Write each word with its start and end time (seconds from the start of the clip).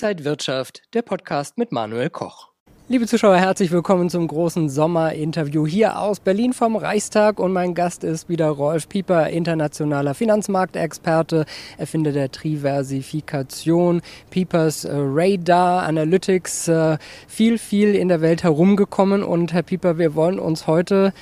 Inside 0.00 0.24
Wirtschaft, 0.24 0.82
der 0.94 1.02
Podcast 1.02 1.58
mit 1.58 1.72
Manuel 1.72 2.08
Koch. 2.08 2.50
Liebe 2.86 3.08
Zuschauer, 3.08 3.36
herzlich 3.36 3.72
willkommen 3.72 4.08
zum 4.10 4.28
großen 4.28 4.68
Sommerinterview 4.68 5.66
hier 5.66 5.98
aus 5.98 6.20
Berlin 6.20 6.52
vom 6.52 6.76
Reichstag. 6.76 7.40
Und 7.40 7.52
mein 7.52 7.74
Gast 7.74 8.04
ist 8.04 8.28
wieder 8.28 8.46
Rolf 8.46 8.88
Pieper, 8.88 9.28
internationaler 9.30 10.14
Finanzmarktexperte, 10.14 11.46
Erfinder 11.78 12.12
der 12.12 12.30
Triversifikation, 12.30 14.00
Piepers 14.30 14.84
äh, 14.84 14.92
Radar 14.94 15.82
Analytics, 15.82 16.68
äh, 16.68 16.98
viel, 17.26 17.58
viel 17.58 17.96
in 17.96 18.06
der 18.06 18.20
Welt 18.20 18.44
herumgekommen. 18.44 19.24
Und 19.24 19.52
Herr 19.52 19.64
Pieper, 19.64 19.98
wir 19.98 20.14
wollen 20.14 20.38
uns 20.38 20.68
heute 20.68 21.12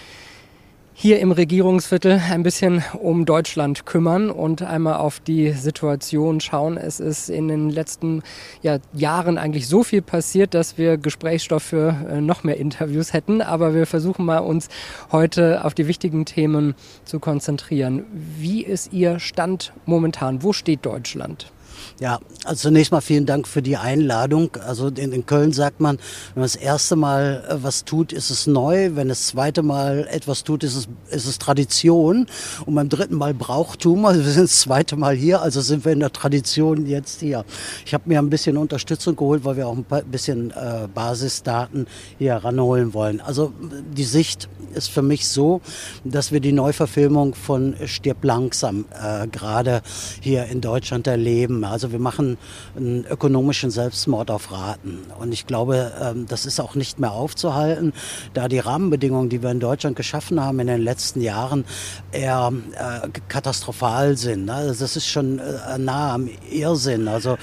hier 0.98 1.20
im 1.20 1.30
Regierungsviertel 1.30 2.22
ein 2.30 2.42
bisschen 2.42 2.82
um 2.98 3.26
Deutschland 3.26 3.84
kümmern 3.84 4.30
und 4.30 4.62
einmal 4.62 4.94
auf 4.94 5.20
die 5.20 5.52
Situation 5.52 6.40
schauen. 6.40 6.78
Es 6.78 7.00
ist 7.00 7.28
in 7.28 7.48
den 7.48 7.68
letzten 7.68 8.22
ja, 8.62 8.78
Jahren 8.94 9.36
eigentlich 9.36 9.68
so 9.68 9.82
viel 9.82 10.00
passiert, 10.00 10.54
dass 10.54 10.78
wir 10.78 10.96
Gesprächsstoff 10.96 11.64
für 11.64 11.94
äh, 12.08 12.22
noch 12.22 12.44
mehr 12.44 12.56
Interviews 12.56 13.12
hätten. 13.12 13.42
Aber 13.42 13.74
wir 13.74 13.84
versuchen 13.84 14.24
mal 14.24 14.38
uns 14.38 14.68
heute 15.12 15.66
auf 15.66 15.74
die 15.74 15.86
wichtigen 15.86 16.24
Themen 16.24 16.74
zu 17.04 17.20
konzentrieren. 17.20 18.06
Wie 18.14 18.64
ist 18.64 18.94
Ihr 18.94 19.18
Stand 19.18 19.74
momentan? 19.84 20.42
Wo 20.42 20.54
steht 20.54 20.86
Deutschland? 20.86 21.52
Ja, 21.98 22.20
also 22.44 22.68
zunächst 22.68 22.92
mal 22.92 23.00
vielen 23.00 23.24
Dank 23.24 23.48
für 23.48 23.62
die 23.62 23.78
Einladung. 23.78 24.50
Also 24.66 24.88
in, 24.88 25.12
in, 25.12 25.24
Köln 25.24 25.54
sagt 25.54 25.80
man, 25.80 25.96
wenn 26.34 26.42
man 26.42 26.44
das 26.44 26.54
erste 26.56 26.94
Mal 26.94 27.42
äh, 27.48 27.56
was 27.62 27.86
tut, 27.86 28.12
ist 28.12 28.28
es 28.28 28.46
neu. 28.46 28.90
Wenn 28.94 29.08
das 29.08 29.28
zweite 29.28 29.62
Mal 29.62 30.06
etwas 30.10 30.44
tut, 30.44 30.62
ist 30.62 30.76
es, 30.76 30.88
ist 31.10 31.26
es 31.26 31.38
Tradition. 31.38 32.26
Und 32.66 32.74
beim 32.74 32.90
dritten 32.90 33.14
Mal 33.14 33.32
Brauchtum. 33.32 34.04
Also 34.04 34.22
wir 34.22 34.30
sind 34.30 34.44
das 34.44 34.60
zweite 34.60 34.96
Mal 34.96 35.16
hier, 35.16 35.40
also 35.40 35.62
sind 35.62 35.86
wir 35.86 35.92
in 35.92 36.00
der 36.00 36.12
Tradition 36.12 36.84
jetzt 36.84 37.20
hier. 37.20 37.46
Ich 37.86 37.94
habe 37.94 38.04
mir 38.06 38.18
ein 38.18 38.28
bisschen 38.28 38.58
Unterstützung 38.58 39.16
geholt, 39.16 39.46
weil 39.46 39.56
wir 39.56 39.66
auch 39.66 39.76
ein 39.76 39.86
bisschen 40.10 40.50
äh, 40.50 40.88
Basisdaten 40.92 41.86
hier 42.18 42.34
ranholen 42.34 42.92
wollen. 42.92 43.22
Also 43.22 43.54
die 43.96 44.04
Sicht 44.04 44.50
ist 44.74 44.90
für 44.90 45.02
mich 45.02 45.26
so, 45.26 45.62
dass 46.04 46.30
wir 46.30 46.40
die 46.40 46.52
Neuverfilmung 46.52 47.34
von 47.34 47.74
Stirb 47.86 48.22
langsam 48.22 48.84
äh, 48.92 49.26
gerade 49.28 49.80
hier 50.20 50.44
in 50.46 50.60
Deutschland 50.60 51.06
erleben. 51.06 51.64
Also 51.64 51.85
wir 51.92 51.98
machen 51.98 52.38
einen 52.76 53.04
ökonomischen 53.06 53.70
Selbstmord 53.70 54.30
auf 54.30 54.52
Raten. 54.52 55.00
Und 55.18 55.32
ich 55.32 55.46
glaube, 55.46 55.92
ähm, 56.00 56.26
das 56.28 56.46
ist 56.46 56.60
auch 56.60 56.74
nicht 56.74 56.98
mehr 56.98 57.12
aufzuhalten, 57.12 57.92
da 58.34 58.48
die 58.48 58.58
Rahmenbedingungen, 58.58 59.28
die 59.28 59.42
wir 59.42 59.50
in 59.50 59.60
Deutschland 59.60 59.96
geschaffen 59.96 60.42
haben 60.42 60.60
in 60.60 60.66
den 60.66 60.82
letzten 60.82 61.20
Jahren, 61.20 61.64
eher 62.12 62.52
äh, 62.72 63.08
katastrophal 63.28 64.16
sind. 64.16 64.48
Also 64.50 64.80
das 64.80 64.96
ist 64.96 65.06
schon 65.06 65.38
äh, 65.38 65.78
nah 65.78 66.14
am 66.14 66.28
Irrsinn. 66.50 67.08
Also 67.08 67.36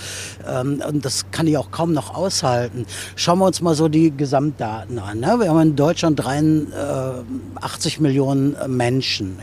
ähm, 0.47 0.81
und 0.87 1.05
das 1.05 1.29
kann 1.31 1.47
ich 1.47 1.57
auch 1.57 1.71
kaum 1.71 1.93
noch 1.93 2.13
aushalten. 2.15 2.85
Schauen 3.15 3.39
wir 3.39 3.45
uns 3.45 3.61
mal 3.61 3.75
so 3.75 3.87
die 3.87 4.11
Gesamtdaten 4.15 4.99
an. 4.99 5.19
Ne? 5.19 5.35
Wir 5.39 5.49
haben 5.49 5.61
in 5.61 5.75
Deutschland 5.75 6.23
83 6.23 7.99
Millionen 7.99 8.55
Menschen. 8.67 9.37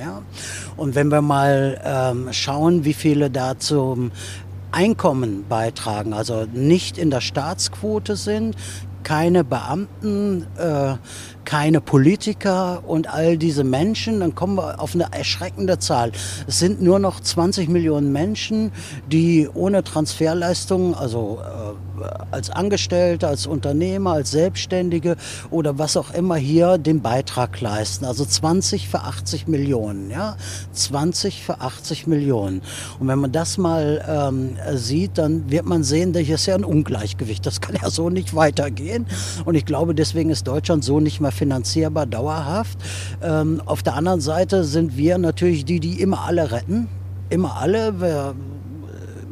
Und 0.77 0.95
wenn 0.95 1.09
wir 1.09 1.23
mal 1.23 1.81
ähm, 1.85 2.29
schauen, 2.33 2.85
wie 2.85 2.95
viele 2.95 3.31
da 3.31 3.59
zum 3.59 4.13
Einkommen 4.73 5.45
beitragen, 5.49 6.13
also 6.13 6.47
nicht 6.53 6.99
in 6.99 7.11
der 7.11 7.21
Staatsquote 7.21 8.17
sind, 8.17 8.57
keine 9.03 9.45
Beamten, 9.45 10.47
äh, 10.57 10.95
keine 11.45 11.81
Politiker 11.81 12.83
und 12.87 13.13
all 13.13 13.39
diese 13.39 13.65
Menschen, 13.65 14.21
dann 14.21 14.35
kommen 14.35 14.57
wir 14.57 14.81
auf 14.81 14.95
eine 14.95 15.09
erschreckende 15.13 15.79
Zahl. 15.79 16.13
Es 16.47 16.59
sind 16.59 16.83
nur 16.83 16.99
noch 16.99 17.21
20 17.21 17.69
Millionen 17.69 18.13
Menschen, 18.13 18.73
die 19.11 19.49
ohne 19.53 19.83
Transferleistungen, 19.83 20.95
also 20.95 21.41
äh, 21.41 21.90
als 22.31 22.51
Angestellte, 22.51 23.29
als 23.29 23.47
Unternehmer, 23.47 24.13
als 24.13 24.31
Selbstständige 24.31 25.17
oder 25.51 25.79
was 25.79 25.97
auch 25.97 26.13
immer 26.13 26.37
hier 26.37 26.79
den 26.79 27.01
Beitrag 27.01 27.61
leisten. 27.61 28.05
Also 28.05 28.25
20 28.25 28.89
für 28.89 29.01
80 29.01 29.49
Millionen, 29.49 30.11
ja, 30.11 30.37
20 30.73 31.43
für 31.43 31.61
80 31.61 32.07
Millionen. 32.07 32.63
Und 32.99 33.09
wenn 33.09 33.19
man 33.19 33.33
das 33.33 33.59
mal 33.59 34.05
ähm, 34.09 34.57
sieht, 34.77 35.19
dann 35.19 35.51
wird 35.51 35.67
man 35.67 35.83
sehen, 35.83 36.13
das 36.13 36.29
ist 36.29 36.47
ja 36.47 36.55
ein 36.55 36.65
Ungleichgewicht. 36.65 37.45
Das 37.45 37.61
kann 37.61 37.77
ja 37.81 37.91
so 37.91 38.11
nicht 38.11 38.35
weitergehen. 38.35 39.07
Und 39.45 39.55
ich 39.55 39.65
glaube, 39.65 39.95
deswegen 39.95 40.31
ist 40.31 40.47
Deutschland 40.47 40.85
so 40.85 41.01
nicht 41.01 41.21
mehr 41.21 41.33
finanzierbar 41.33 42.07
dauerhaft. 42.07 42.79
Ähm, 43.23 43.63
auf 43.67 43.83
der 43.83 43.95
anderen 43.95 44.21
Seite 44.21 44.65
sind 44.65 44.97
wir 44.97 45.19
natürlich 45.19 45.65
die, 45.65 45.81
die 45.81 46.01
immer 46.01 46.25
alle 46.25 46.53
retten. 46.53 46.89
Immer 47.29 47.57
alle. 47.57 48.01
Wir 48.01 48.35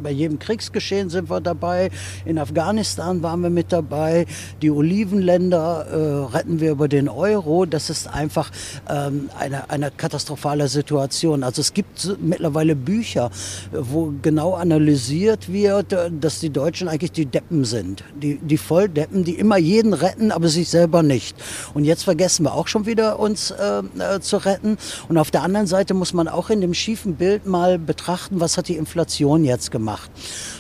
bei 0.02 0.10
jedem 0.10 0.38
Kriegsgeschehen 0.38 1.10
sind 1.10 1.30
wir 1.30 1.40
dabei. 1.40 1.90
In 2.24 2.38
Afghanistan 2.38 3.22
waren 3.22 3.40
wir 3.40 3.50
mit 3.50 3.72
dabei. 3.72 4.26
Die 4.62 4.70
Olivenländer 4.70 5.86
äh, 5.86 6.34
retten 6.36 6.60
wir 6.60 6.72
über 6.72 6.88
den 6.88 7.08
Euro. 7.08 7.66
Das 7.66 7.90
ist 7.90 8.08
einfach 8.08 8.50
ähm, 8.88 9.30
eine, 9.38 9.70
eine 9.70 9.90
katastrophale 9.90 10.68
Situation. 10.68 11.42
Also 11.42 11.60
es 11.60 11.74
gibt 11.74 12.16
mittlerweile 12.20 12.76
Bücher, 12.76 13.30
wo 13.72 14.12
genau 14.22 14.54
analysiert 14.54 15.52
wird, 15.52 15.96
dass 16.20 16.40
die 16.40 16.50
Deutschen 16.50 16.88
eigentlich 16.88 17.12
die 17.12 17.26
Deppen 17.26 17.64
sind. 17.64 18.04
Die, 18.22 18.36
die 18.38 18.58
Volldeppen, 18.58 19.24
die 19.24 19.34
immer 19.34 19.58
jeden 19.58 19.92
retten, 19.92 20.30
aber 20.32 20.48
sich 20.48 20.68
selber 20.68 21.02
nicht. 21.02 21.36
Und 21.74 21.84
jetzt 21.84 22.04
vergessen 22.04 22.44
wir 22.44 22.54
auch 22.54 22.68
schon 22.68 22.86
wieder 22.86 23.18
uns 23.18 23.50
äh, 23.50 23.82
äh, 23.98 24.20
zu 24.20 24.36
retten. 24.38 24.78
Und 25.08 25.18
auf 25.18 25.30
der 25.30 25.42
anderen 25.42 25.66
Seite 25.66 25.94
muss 25.94 26.12
man 26.12 26.28
auch 26.28 26.50
in 26.50 26.60
dem 26.60 26.74
schiefen 26.74 27.16
Bild 27.16 27.46
mal 27.46 27.78
betrachten, 27.78 28.40
was 28.40 28.56
hat 28.56 28.68
die 28.68 28.76
Inflation 28.76 29.44
jetzt 29.44 29.70
gemacht 29.70 29.87
macht. 29.88 30.10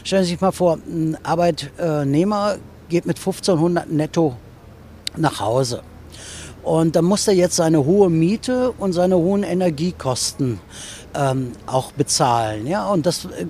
Stellen 0.04 0.24
Sie 0.24 0.30
sich 0.30 0.40
mal 0.40 0.52
vor, 0.52 0.78
ein 0.86 1.18
Arbeitnehmer 1.22 2.56
geht 2.88 3.04
mit 3.04 3.18
1500 3.18 3.90
netto 3.90 4.36
nach 5.16 5.40
Hause. 5.40 5.82
Und 6.62 6.96
dann 6.96 7.04
muss 7.04 7.28
er 7.28 7.34
jetzt 7.34 7.56
seine 7.56 7.84
hohe 7.84 8.10
Miete 8.10 8.72
und 8.72 8.92
seine 8.92 9.16
hohen 9.16 9.42
Energiekosten 9.42 10.60
ähm, 11.14 11.52
auch 11.66 11.92
bezahlen. 11.92 12.66
Ja? 12.66 12.88
Und 12.88 13.06
das 13.06 13.24
äh, 13.26 13.46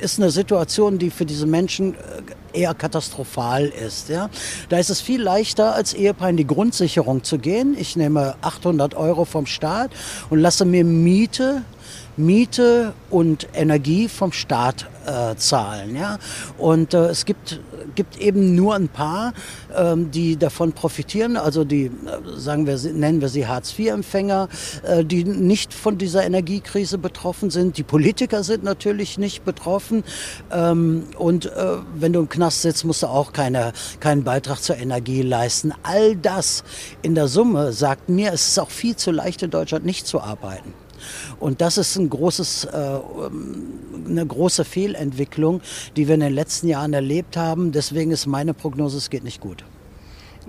ist 0.00 0.18
eine 0.18 0.30
Situation, 0.30 0.98
die 0.98 1.10
für 1.10 1.24
diese 1.24 1.46
Menschen 1.46 1.94
äh, 1.94 2.60
eher 2.60 2.74
katastrophal 2.74 3.66
ist. 3.66 4.08
Ja? 4.08 4.30
Da 4.68 4.78
ist 4.78 4.90
es 4.90 5.00
viel 5.00 5.22
leichter, 5.22 5.74
als 5.74 5.94
Ehepaar 5.94 6.30
in 6.30 6.36
die 6.36 6.46
Grundsicherung 6.46 7.24
zu 7.24 7.38
gehen. 7.38 7.76
Ich 7.78 7.96
nehme 7.96 8.36
800 8.42 8.94
Euro 8.94 9.24
vom 9.24 9.46
Staat 9.46 9.90
und 10.28 10.38
lasse 10.38 10.64
mir 10.64 10.84
Miete 10.84 11.62
Miete 12.16 12.92
und 13.08 13.48
Energie 13.54 14.08
vom 14.08 14.32
Staat 14.32 14.88
äh, 15.06 15.34
zahlen. 15.36 15.96
Ja? 15.96 16.18
Und 16.58 16.94
äh, 16.94 17.08
es 17.08 17.24
gibt, 17.24 17.60
gibt 17.94 18.18
eben 18.18 18.54
nur 18.54 18.74
ein 18.74 18.88
paar, 18.88 19.32
ähm, 19.76 20.10
die 20.10 20.36
davon 20.36 20.72
profitieren, 20.72 21.36
also 21.36 21.64
die, 21.64 21.86
äh, 21.86 21.90
sagen 22.36 22.66
wir, 22.66 22.78
nennen 22.92 23.20
wir 23.20 23.28
sie 23.28 23.46
Hartz-IV-Empfänger, 23.46 24.48
äh, 24.82 25.04
die 25.04 25.24
nicht 25.24 25.72
von 25.74 25.98
dieser 25.98 26.24
Energiekrise 26.24 26.98
betroffen 26.98 27.50
sind. 27.50 27.78
Die 27.78 27.82
Politiker 27.82 28.42
sind 28.44 28.62
natürlich 28.62 29.18
nicht 29.18 29.44
betroffen. 29.44 30.04
Ähm, 30.50 31.04
und 31.18 31.46
äh, 31.46 31.76
wenn 31.94 32.12
du 32.12 32.20
im 32.20 32.28
Knast 32.28 32.62
sitzt, 32.62 32.84
musst 32.84 33.02
du 33.02 33.06
auch 33.06 33.32
keine, 33.32 33.72
keinen 34.00 34.24
Beitrag 34.24 34.62
zur 34.62 34.76
Energie 34.76 35.22
leisten. 35.22 35.72
All 35.82 36.16
das 36.16 36.64
in 37.02 37.14
der 37.14 37.28
Summe 37.28 37.72
sagt 37.72 38.08
mir, 38.08 38.32
es 38.32 38.48
ist 38.48 38.58
auch 38.58 38.70
viel 38.70 38.96
zu 38.96 39.10
leicht 39.10 39.42
in 39.42 39.50
Deutschland 39.50 39.84
nicht 39.84 40.06
zu 40.06 40.20
arbeiten. 40.20 40.74
Und 41.38 41.60
das 41.60 41.78
ist 41.78 41.96
ein 41.96 42.10
großes, 42.10 42.64
äh, 42.64 42.98
eine 44.08 44.26
große 44.26 44.64
Fehlentwicklung, 44.64 45.60
die 45.96 46.08
wir 46.08 46.14
in 46.14 46.20
den 46.20 46.34
letzten 46.34 46.68
Jahren 46.68 46.92
erlebt 46.92 47.36
haben. 47.36 47.72
Deswegen 47.72 48.10
ist 48.10 48.26
meine 48.26 48.54
Prognose, 48.54 48.98
es 48.98 49.10
geht 49.10 49.24
nicht 49.24 49.40
gut. 49.40 49.64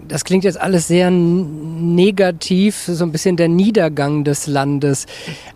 Das 0.07 0.24
klingt 0.24 0.44
jetzt 0.44 0.59
alles 0.59 0.88
sehr 0.88 1.12
negativ, 1.12 2.84
so 2.88 3.03
ein 3.03 3.12
bisschen 3.12 3.38
der 3.38 3.47
Niedergang 3.47 4.24
des 4.24 4.47
Landes. 4.47 5.06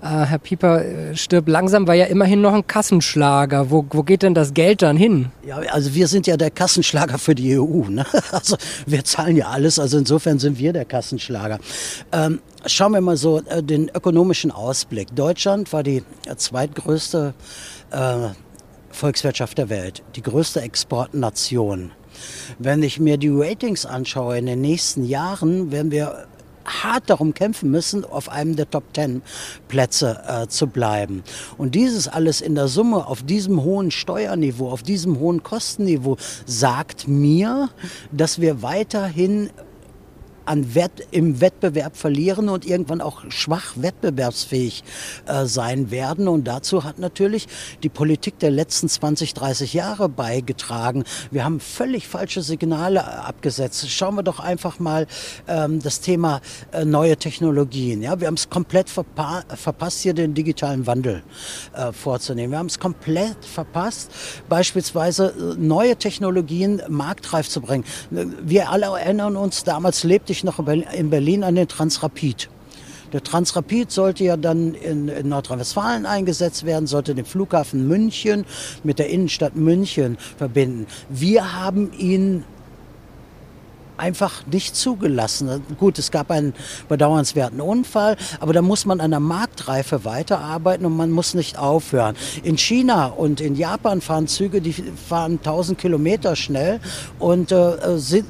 Äh, 0.02 0.08
Herr 0.08 0.40
Pieper, 0.40 0.84
äh, 0.84 1.16
stirbt 1.16 1.50
langsam 1.50 1.88
war 1.88 1.96
ja 1.96 2.06
immerhin 2.06 2.42
noch 2.42 2.54
ein 2.54 2.68
Kassenschlager. 2.68 3.72
Wo, 3.72 3.86
wo 3.90 4.04
geht 4.04 4.24
denn 4.24 4.34
das 4.34 4.54
Geld 4.54 4.82
dann 4.82 4.98
hin? 4.98 5.32
Ja, 5.46 5.58
also 5.72 5.94
wir 5.94 6.08
sind 6.08 6.28
ja 6.28 6.38
der 6.38 6.52
Kassenschlager 6.52 7.18
für 7.18 7.36
die 7.36 7.58
EU. 7.58 7.86
Ne? 7.90 8.06
Also 8.32 8.58
wir 8.86 9.04
zahlen 9.06 9.38
ja 9.38 9.48
alles, 9.48 9.80
also 9.80 9.98
insofern 9.98 10.40
sind 10.40 10.60
wir 10.60 10.74
der 10.74 10.84
Kassenschlager. 10.84 11.60
Ähm, 12.12 12.40
schauen 12.66 12.92
wir 12.92 13.02
mal 13.02 13.18
so 13.18 13.40
äh, 13.46 13.64
den 13.64 13.90
ökonomischen 13.90 14.52
Ausblick. 14.52 15.16
Deutschland 15.16 15.72
war 15.72 15.84
die 15.84 16.04
zweitgrößte 16.36 17.34
äh, 17.92 18.16
Volkswirtschaft 18.90 19.58
der 19.58 19.70
Welt, 19.70 20.04
die 20.16 20.22
größte 20.22 20.62
Exportnation. 20.62 21.92
Wenn 22.60 22.84
ich 22.84 23.00
mir 23.00 23.18
die 23.18 23.30
Ratings 23.30 23.86
anschaue 23.86 24.38
in 24.38 24.46
den 24.46 24.62
nächsten 24.62 25.06
Jahren, 25.06 25.72
werden 25.72 25.92
wir 25.92 26.28
hart 26.66 27.10
darum 27.10 27.34
kämpfen 27.34 27.70
müssen, 27.72 28.04
auf 28.04 28.30
einem 28.30 28.56
der 28.56 28.70
Top 28.70 28.94
Ten 28.94 29.22
Plätze 29.68 30.22
äh, 30.28 30.48
zu 30.48 30.68
bleiben. 30.68 31.24
Und 31.58 31.76
dieses 31.76 32.08
alles 32.08 32.42
in 32.42 32.56
der 32.56 32.68
Summe 32.68 33.06
auf 33.08 33.24
diesem 33.24 33.64
hohen 33.64 33.92
Steuerniveau, 33.92 34.70
auf 34.70 34.84
diesem 34.84 35.20
hohen 35.20 35.44
Kostenniveau 35.44 36.18
sagt 36.46 37.08
mir, 37.08 37.70
dass 38.12 38.42
wir 38.42 38.62
weiterhin 38.62 39.50
an 40.46 40.76
Wett, 40.76 41.08
im 41.12 41.42
Wettbewerb 41.42 41.98
verlieren 41.98 42.50
und 42.50 42.66
irgendwann 42.66 43.02
auch 43.02 43.24
schwach 43.30 43.74
wettbewerbsfähig 43.76 44.84
äh, 45.26 45.46
sein 45.46 45.92
werden. 45.92 46.28
Und 46.28 46.46
dazu 46.46 46.84
hat 46.84 47.00
natürlich 47.00 47.48
die 47.84 47.90
Politik 47.90 48.40
der 48.40 48.52
letzten 48.52 48.90
20, 48.90 49.34
30 49.34 49.74
Jahre 49.74 50.10
beigetragen. 50.10 51.04
Wir 51.32 51.44
haben 51.44 51.60
völlig 51.60 52.08
falsche 52.08 52.42
Signale 52.42 53.06
abgesetzt. 53.06 53.90
Schauen 53.90 54.16
wir 54.16 54.24
doch 54.24 54.40
einfach 54.40 54.80
mal 54.80 55.08
ähm, 55.48 55.82
das 55.82 56.02
Thema 56.02 56.42
äh, 56.72 56.86
neue 56.86 57.18
Technologien. 57.18 58.02
Ja, 58.02 58.20
wir 58.20 58.28
haben 58.28 58.36
es 58.36 58.50
komplett 58.50 58.90
verpa 58.90 59.44
verpasst, 59.56 60.02
hier 60.02 60.14
den 60.14 60.34
digitalen 60.34 60.88
Wandel 60.88 61.24
äh, 61.74 61.92
vorzunehmen. 61.92 62.52
Wir 62.52 62.60
haben 62.60 62.68
es 62.68 62.80
komplett 62.80 63.44
verpasst, 63.44 64.12
beispielsweise 64.50 65.34
äh, 65.38 65.60
neue 65.60 65.96
Technologien 65.96 66.82
marktreif 66.88 67.50
zu 67.50 67.62
bringen. 67.62 67.86
Wir 68.10 68.70
alle 68.70 68.86
erinnern 68.86 69.36
uns, 69.36 69.64
damals 69.64 70.04
lebte 70.04 70.35
ich 70.36 70.44
noch 70.44 70.60
in 70.60 71.10
Berlin 71.10 71.44
an 71.44 71.56
den 71.56 71.68
Transrapid. 71.68 72.50
Der 73.14 73.24
Transrapid 73.24 73.92
sollte 73.92 74.24
ja 74.24 74.36
dann 74.36 74.74
in, 74.74 75.08
in 75.08 75.30
Nordrhein-Westfalen 75.30 76.06
eingesetzt 76.06 76.66
werden, 76.66 76.88
sollte 76.88 77.16
den 77.16 77.26
Flughafen 77.26 77.88
München 77.88 78.46
mit 78.84 79.00
der 79.00 79.10
Innenstadt 79.10 79.56
München 79.56 80.18
verbinden. 80.38 80.88
Wir 81.10 81.54
haben 81.54 81.92
ihn 81.98 82.44
einfach 83.98 84.46
nicht 84.48 84.76
zugelassen. 84.76 85.64
Gut, 85.80 86.00
es 86.00 86.12
gab 86.12 86.32
einen 86.32 86.54
bedauernswerten 86.90 87.62
Unfall, 87.62 88.18
aber 88.40 88.54
da 88.54 88.62
muss 88.62 88.86
man 88.86 89.02
an 89.02 89.12
der 89.12 89.20
Marktreife 89.20 90.06
weiterarbeiten 90.06 90.86
und 90.86 90.96
man 90.96 91.12
muss 91.12 91.34
nicht 91.34 91.58
aufhören. 91.58 92.16
In 92.44 92.58
China 92.58 93.08
und 93.08 93.42
in 93.42 93.56
Japan 93.56 94.02
fahren 94.02 94.28
Züge, 94.28 94.62
die 94.62 94.74
fahren 94.74 95.34
1000 95.34 95.78
Kilometer 95.78 96.36
schnell 96.36 96.80
und 97.20 97.52
äh, 97.52 97.76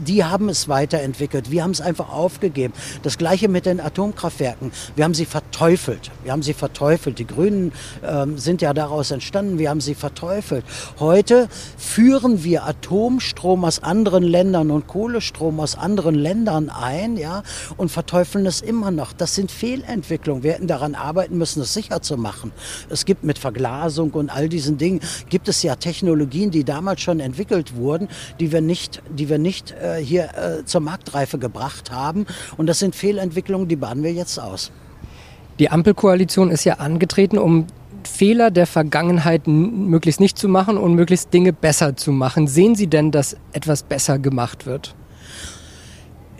die 0.05 0.23
haben 0.23 0.49
es 0.49 0.67
weiterentwickelt. 0.67 1.51
Wir 1.51 1.63
haben 1.63 1.71
es 1.71 1.81
einfach 1.81 2.11
aufgegeben. 2.11 2.73
Das 3.03 3.17
gleiche 3.17 3.47
mit 3.47 3.65
den 3.65 3.79
Atomkraftwerken. 3.79 4.71
Wir 4.95 5.03
haben 5.03 5.13
sie 5.13 5.25
verteufelt. 5.25 6.11
Wir 6.23 6.31
haben 6.31 6.43
sie 6.43 6.53
verteufelt. 6.53 7.19
Die 7.19 7.27
Grünen 7.27 7.71
äh, 8.01 8.25
sind 8.35 8.61
ja 8.61 8.73
daraus 8.73 9.11
entstanden. 9.11 9.57
Wir 9.57 9.69
haben 9.69 9.81
sie 9.81 9.95
verteufelt. 9.95 10.65
Heute 10.99 11.47
führen 11.77 12.43
wir 12.43 12.65
Atomstrom 12.65 13.65
aus 13.65 13.81
anderen 13.83 14.23
Ländern 14.23 14.71
und 14.71 14.87
Kohlestrom 14.87 15.54
Strom 15.55 15.59
aus 15.59 15.77
anderen 15.77 16.15
Ländern 16.15 16.69
ein, 16.69 17.17
ja, 17.17 17.43
und 17.77 17.89
verteufeln 17.89 18.45
es 18.45 18.61
immer 18.61 18.91
noch. 18.91 19.13
Das 19.13 19.35
sind 19.35 19.51
Fehlentwicklungen. 19.51 20.43
Wir 20.43 20.53
hätten 20.53 20.67
daran 20.67 20.95
arbeiten 20.95 21.37
müssen, 21.37 21.61
es 21.61 21.73
sicher 21.73 22.01
zu 22.01 22.17
machen. 22.17 22.51
Es 22.89 23.05
gibt 23.05 23.23
mit 23.23 23.39
Verglasung 23.39 24.11
und 24.11 24.29
all 24.29 24.49
diesen 24.49 24.77
Dingen, 24.77 24.99
gibt 25.29 25.47
es 25.47 25.63
ja 25.63 25.75
Technologien, 25.75 26.51
die 26.51 26.63
damals 26.63 27.01
schon 27.01 27.19
entwickelt 27.19 27.75
wurden, 27.75 28.09
die 28.39 28.51
wir 28.51 28.61
nicht, 28.61 29.01
die 29.09 29.29
wir 29.29 29.37
nicht 29.37 29.71
äh, 29.71 29.97
hier 29.97 30.29
äh, 30.35 30.65
zur 30.65 30.81
Marktreife 30.81 31.37
gebracht 31.37 31.91
haben. 31.91 32.25
Und 32.57 32.67
das 32.67 32.79
sind 32.79 32.95
Fehlentwicklungen, 32.95 33.67
die 33.67 33.77
bahnen 33.77 34.03
wir 34.03 34.11
jetzt 34.11 34.39
aus. 34.39 34.71
Die 35.59 35.69
Ampelkoalition 35.69 36.51
ist 36.51 36.65
ja 36.65 36.75
angetreten, 36.75 37.37
um 37.37 37.67
Fehler 38.03 38.51
der 38.51 38.67
Vergangenheit 38.67 39.47
möglichst 39.47 40.19
nicht 40.19 40.37
zu 40.37 40.49
machen 40.49 40.77
und 40.77 40.95
möglichst 40.95 41.33
Dinge 41.33 41.53
besser 41.53 41.95
zu 41.95 42.11
machen. 42.11 42.47
Sehen 42.47 42.75
Sie 42.75 42.87
denn, 42.87 43.11
dass 43.11 43.37
etwas 43.53 43.83
besser 43.83 44.19
gemacht 44.19 44.65
wird? 44.65 44.95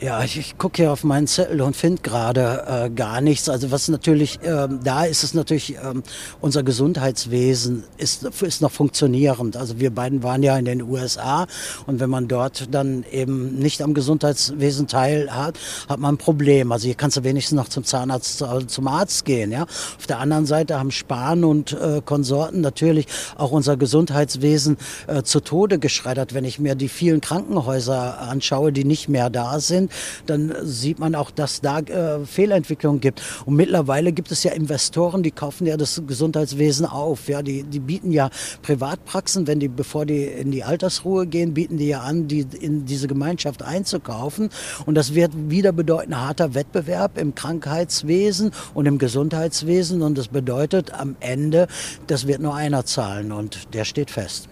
Ja, 0.01 0.21
ich, 0.25 0.37
ich 0.37 0.57
gucke 0.57 0.81
hier 0.81 0.91
auf 0.91 1.05
meinen 1.05 1.25
Zettel 1.25 1.61
und 1.61 1.73
finde 1.73 2.01
gerade 2.01 2.65
äh, 2.67 2.89
gar 2.89 3.21
nichts. 3.21 3.47
Also 3.47 3.71
was 3.71 3.87
natürlich 3.87 4.39
ähm, 4.43 4.81
da 4.83 5.05
ist, 5.05 5.23
ist 5.23 5.33
natürlich 5.33 5.77
ähm, 5.81 6.03
unser 6.41 6.63
Gesundheitswesen 6.63 7.85
ist, 7.97 8.25
ist 8.41 8.61
noch 8.61 8.73
funktionierend. 8.73 9.55
Also 9.55 9.79
wir 9.79 9.91
beiden 9.91 10.21
waren 10.21 10.43
ja 10.43 10.57
in 10.57 10.65
den 10.65 10.81
USA 10.81 11.47
und 11.85 12.01
wenn 12.01 12.09
man 12.09 12.27
dort 12.27 12.73
dann 12.75 13.05
eben 13.09 13.57
nicht 13.57 13.81
am 13.81 13.93
Gesundheitswesen 13.93 14.87
teil 14.87 15.31
hat, 15.31 15.57
hat 15.87 15.99
man 15.99 16.15
ein 16.15 16.17
Problem. 16.17 16.73
Also 16.73 16.87
hier 16.87 16.95
kannst 16.95 17.15
du 17.15 17.23
wenigstens 17.23 17.55
noch 17.55 17.69
zum 17.69 17.85
Zahnarzt, 17.85 18.43
also 18.43 18.67
zum 18.67 18.89
Arzt 18.89 19.23
gehen. 19.23 19.53
Ja, 19.53 19.63
auf 19.63 20.07
der 20.09 20.19
anderen 20.19 20.45
Seite 20.45 20.77
haben 20.77 20.91
Spahn 20.91 21.45
und 21.45 21.71
äh, 21.71 22.01
Konsorten 22.03 22.59
natürlich 22.59 23.07
auch 23.37 23.51
unser 23.51 23.77
Gesundheitswesen 23.77 24.75
äh, 25.07 25.23
zu 25.23 25.39
Tode 25.39 25.79
geschreddert. 25.79 26.33
Wenn 26.33 26.43
ich 26.43 26.59
mir 26.59 26.75
die 26.75 26.89
vielen 26.89 27.21
Krankenhäuser 27.21 28.19
anschaue, 28.19 28.73
die 28.73 28.83
nicht 28.83 29.07
mehr 29.07 29.29
da 29.29 29.61
sind 29.61 29.84
sind, 29.85 29.91
dann 30.25 30.53
sieht 30.63 30.99
man 30.99 31.15
auch, 31.15 31.31
dass 31.31 31.61
da 31.61 31.79
äh, 31.79 32.25
Fehlentwicklungen 32.25 32.99
gibt. 32.99 33.21
Und 33.45 33.55
mittlerweile 33.55 34.11
gibt 34.11 34.31
es 34.31 34.43
ja 34.43 34.51
Investoren, 34.51 35.23
die 35.23 35.31
kaufen 35.31 35.65
ja 35.65 35.77
das 35.77 36.01
Gesundheitswesen 36.05 36.85
auf. 36.85 37.27
Ja, 37.27 37.41
die, 37.41 37.63
die 37.63 37.79
bieten 37.79 38.11
ja 38.11 38.29
Privatpraxen, 38.61 39.47
wenn 39.47 39.59
die, 39.59 39.67
bevor 39.67 40.05
die 40.05 40.23
in 40.23 40.51
die 40.51 40.63
Altersruhe 40.63 41.27
gehen, 41.27 41.53
bieten 41.53 41.77
die 41.77 41.87
ja 41.87 42.01
an, 42.01 42.27
die 42.27 42.45
in 42.59 42.85
diese 42.85 43.07
Gemeinschaft 43.07 43.63
einzukaufen. 43.63 44.49
Und 44.85 44.95
das 44.95 45.13
wird 45.13 45.31
wieder 45.49 45.71
bedeuten 45.71 46.19
harter 46.19 46.53
Wettbewerb 46.53 47.17
im 47.17 47.35
Krankheitswesen 47.35 48.51
und 48.73 48.85
im 48.85 48.97
Gesundheitswesen. 48.97 50.01
Und 50.01 50.17
das 50.17 50.27
bedeutet 50.27 50.93
am 50.93 51.15
Ende, 51.19 51.67
das 52.07 52.27
wird 52.27 52.41
nur 52.41 52.55
einer 52.55 52.85
zahlen 52.85 53.31
und 53.31 53.73
der 53.73 53.85
steht 53.85 54.11
fest. 54.11 54.49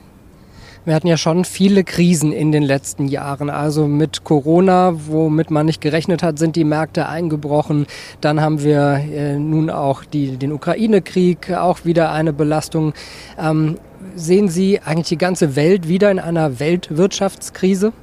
Wir 0.86 0.96
hatten 0.96 1.08
ja 1.08 1.16
schon 1.16 1.46
viele 1.46 1.86
Krisen 1.86 2.34
in 2.34 2.52
den 2.52 2.64
letzten 2.64 3.08
Jahren. 3.08 3.50
Also 3.50 3.88
mit 3.88 4.26
Corona, 4.26 4.94
womit 5.08 5.50
man 5.50 5.66
nicht 5.66 5.80
gerechnet 5.80 6.22
hat, 6.22 6.38
sind 6.38 6.58
die 6.58 6.66
Märkte 6.66 7.08
eingebrochen. 7.08 7.88
Dann 8.20 8.42
haben 8.42 8.64
wir 8.64 8.96
äh, 8.96 9.40
nun 9.40 9.70
auch 9.70 10.04
die, 10.04 10.36
den 10.36 10.52
Ukraine-Krieg, 10.52 11.54
auch 11.54 11.86
wieder 11.86 12.12
eine 12.12 12.34
Belastung. 12.34 12.94
Ähm, 13.40 13.78
sehen 14.16 14.50
Sie 14.50 14.80
eigentlich 14.80 15.10
die 15.10 15.18
ganze 15.18 15.56
Welt 15.56 15.88
wieder 15.88 16.12
in 16.12 16.20
einer 16.20 16.60
Weltwirtschaftskrise? 16.60 17.94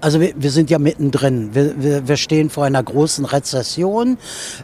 Also 0.00 0.20
wir, 0.20 0.34
wir 0.36 0.50
sind 0.50 0.70
ja 0.70 0.78
mittendrin. 0.78 1.54
Wir, 1.54 1.82
wir, 1.82 2.08
wir 2.08 2.16
stehen 2.16 2.50
vor 2.50 2.64
einer 2.64 2.82
großen 2.82 3.24
Rezession. 3.24 4.18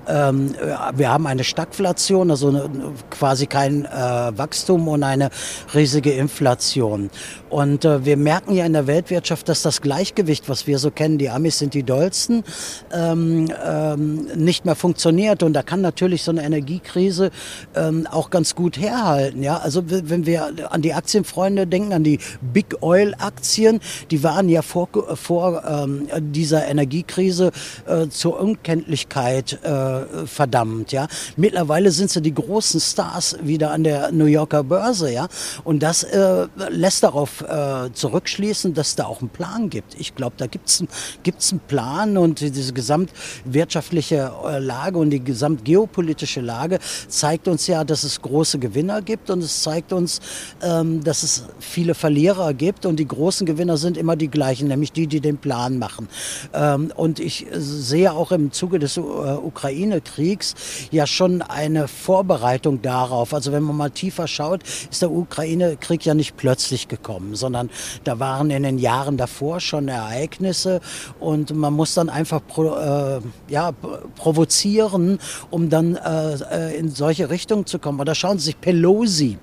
Ähm, 0.06 0.54
wir 0.94 1.10
haben 1.10 1.26
eine 1.26 1.44
Stagflation, 1.44 2.30
also 2.30 2.48
eine, 2.48 2.68
quasi 3.10 3.46
kein 3.46 3.84
äh, 3.84 3.88
Wachstum 3.88 4.88
und 4.88 5.02
eine 5.02 5.30
riesige 5.74 6.12
Inflation. 6.12 7.10
Und 7.48 7.84
äh, 7.84 8.04
wir 8.04 8.16
merken 8.16 8.54
ja 8.54 8.64
in 8.64 8.72
der 8.72 8.86
Weltwirtschaft, 8.86 9.48
dass 9.48 9.62
das 9.62 9.80
Gleichgewicht, 9.80 10.48
was 10.48 10.66
wir 10.66 10.78
so 10.78 10.90
kennen, 10.90 11.18
die 11.18 11.30
Amis 11.30 11.58
sind 11.58 11.74
die 11.74 11.82
dollsten, 11.82 12.44
ähm, 12.92 13.48
ähm, 13.64 14.28
nicht 14.36 14.64
mehr 14.64 14.76
funktioniert. 14.76 15.42
Und 15.42 15.54
da 15.54 15.62
kann 15.62 15.80
natürlich 15.80 16.22
so 16.22 16.30
eine 16.30 16.44
Energiekrise 16.44 17.30
ähm, 17.74 18.06
auch 18.10 18.30
ganz 18.30 18.54
gut 18.54 18.78
herhalten. 18.78 19.42
Ja, 19.42 19.58
also 19.58 19.82
wenn 19.86 20.26
wir 20.26 20.52
an 20.70 20.79
die 20.82 20.94
Aktienfreunde 20.94 21.66
denken, 21.66 21.92
an 21.92 22.04
die 22.04 22.18
Big 22.40 22.76
Oil 22.82 23.14
Aktien, 23.18 23.80
die 24.10 24.22
waren 24.22 24.48
ja 24.48 24.62
vor 24.62 24.88
vor 25.14 25.62
ähm, 25.64 26.08
dieser 26.32 26.66
Energiekrise 26.66 27.52
äh, 27.86 28.08
zur 28.08 28.40
Unkenntlichkeit 28.40 29.62
äh, 29.62 30.26
verdammt. 30.26 30.92
Ja, 30.92 31.06
mittlerweile 31.36 31.90
sind 31.90 32.10
sie 32.10 32.22
die 32.22 32.34
großen 32.34 32.80
Stars 32.80 33.36
wieder 33.42 33.70
an 33.70 33.84
der 33.84 34.12
New 34.12 34.26
Yorker 34.26 34.64
Börse. 34.64 35.12
Ja, 35.12 35.28
und 35.64 35.82
das 35.82 36.02
äh, 36.02 36.46
lässt 36.68 37.02
darauf 37.02 37.42
äh, 37.42 37.92
zurückschließen, 37.92 38.74
dass 38.74 38.96
da 38.96 39.04
auch 39.04 39.20
einen 39.20 39.30
Plan 39.30 39.70
gibt. 39.70 39.98
Ich 39.98 40.14
glaube, 40.14 40.34
da 40.38 40.46
gibt 40.46 40.68
es 40.68 40.84
gibt's 41.22 41.50
einen 41.52 41.60
Plan 41.60 42.16
und 42.16 42.40
diese 42.40 42.72
gesamtwirtschaftliche 42.72 44.32
äh, 44.44 44.58
Lage 44.58 44.98
und 44.98 45.10
die 45.10 45.22
gesamtgeopolitische 45.22 46.40
Lage 46.40 46.78
zeigt 47.08 47.48
uns 47.48 47.66
ja, 47.66 47.84
dass 47.84 48.04
es 48.04 48.22
große 48.22 48.58
Gewinner 48.58 49.02
gibt 49.02 49.30
und 49.30 49.42
es 49.42 49.62
zeigt 49.62 49.92
uns, 49.92 50.20
ähm, 50.62 50.69
dass 51.04 51.22
es 51.22 51.44
viele 51.58 51.94
Verlierer 51.94 52.54
gibt 52.54 52.86
und 52.86 52.96
die 52.96 53.08
großen 53.08 53.46
Gewinner 53.46 53.76
sind 53.76 53.96
immer 53.96 54.16
die 54.16 54.28
gleichen, 54.28 54.68
nämlich 54.68 54.80
nämlich 54.80 54.92
die, 54.92 55.06
die 55.06 55.20
den 55.20 55.38
Plan 55.38 55.78
machen. 55.78 56.08
Ähm, 56.54 56.92
und 56.96 57.20
ich 57.20 57.46
sehe 57.52 58.12
auch 58.12 58.32
im 58.32 58.52
Zuge 58.52 58.78
des 58.78 58.96
äh, 58.96 59.00
Ukraine-Kriegs 59.00 60.54
ja 60.90 61.06
schon 61.06 61.42
eine 61.42 61.88
Vorbereitung 61.88 62.82
darauf. 62.82 63.34
Also 63.34 63.52
wenn 63.52 63.62
man 63.62 63.76
mal 63.76 63.90
tiefer 63.90 64.26
schaut, 64.26 64.62
ist 64.90 65.02
der 65.02 65.10
Ukraine-Krieg 65.10 66.04
ja 66.04 66.14
nicht 66.14 66.36
plötzlich 66.36 66.88
gekommen, 66.88 67.34
sondern 67.34 67.70
da 68.04 68.18
waren 68.18 68.50
in 68.50 68.62
den 68.62 68.78
Jahren 68.78 69.16
davor 69.16 69.60
schon 69.60 69.88
Ereignisse 69.88 70.80
und 71.18 71.54
man 71.54 71.74
muss 71.74 71.94
dann 71.94 72.08
einfach 72.08 72.40
pro, 72.46 72.74
äh, 72.74 73.20
ja, 73.48 73.72
provozieren, 74.16 75.18
um 75.50 75.68
dann 75.68 75.96
äh, 75.96 76.34
äh 76.34 76.78
in 76.80 76.90
solche 76.90 77.28
Richtungen 77.28 77.66
zu 77.66 77.78
kommen. 77.78 78.00
Oder 78.00 78.14
schauen 78.14 78.38
Sie 78.38 78.46
sich, 78.46 78.60
Pelosi 78.60 79.38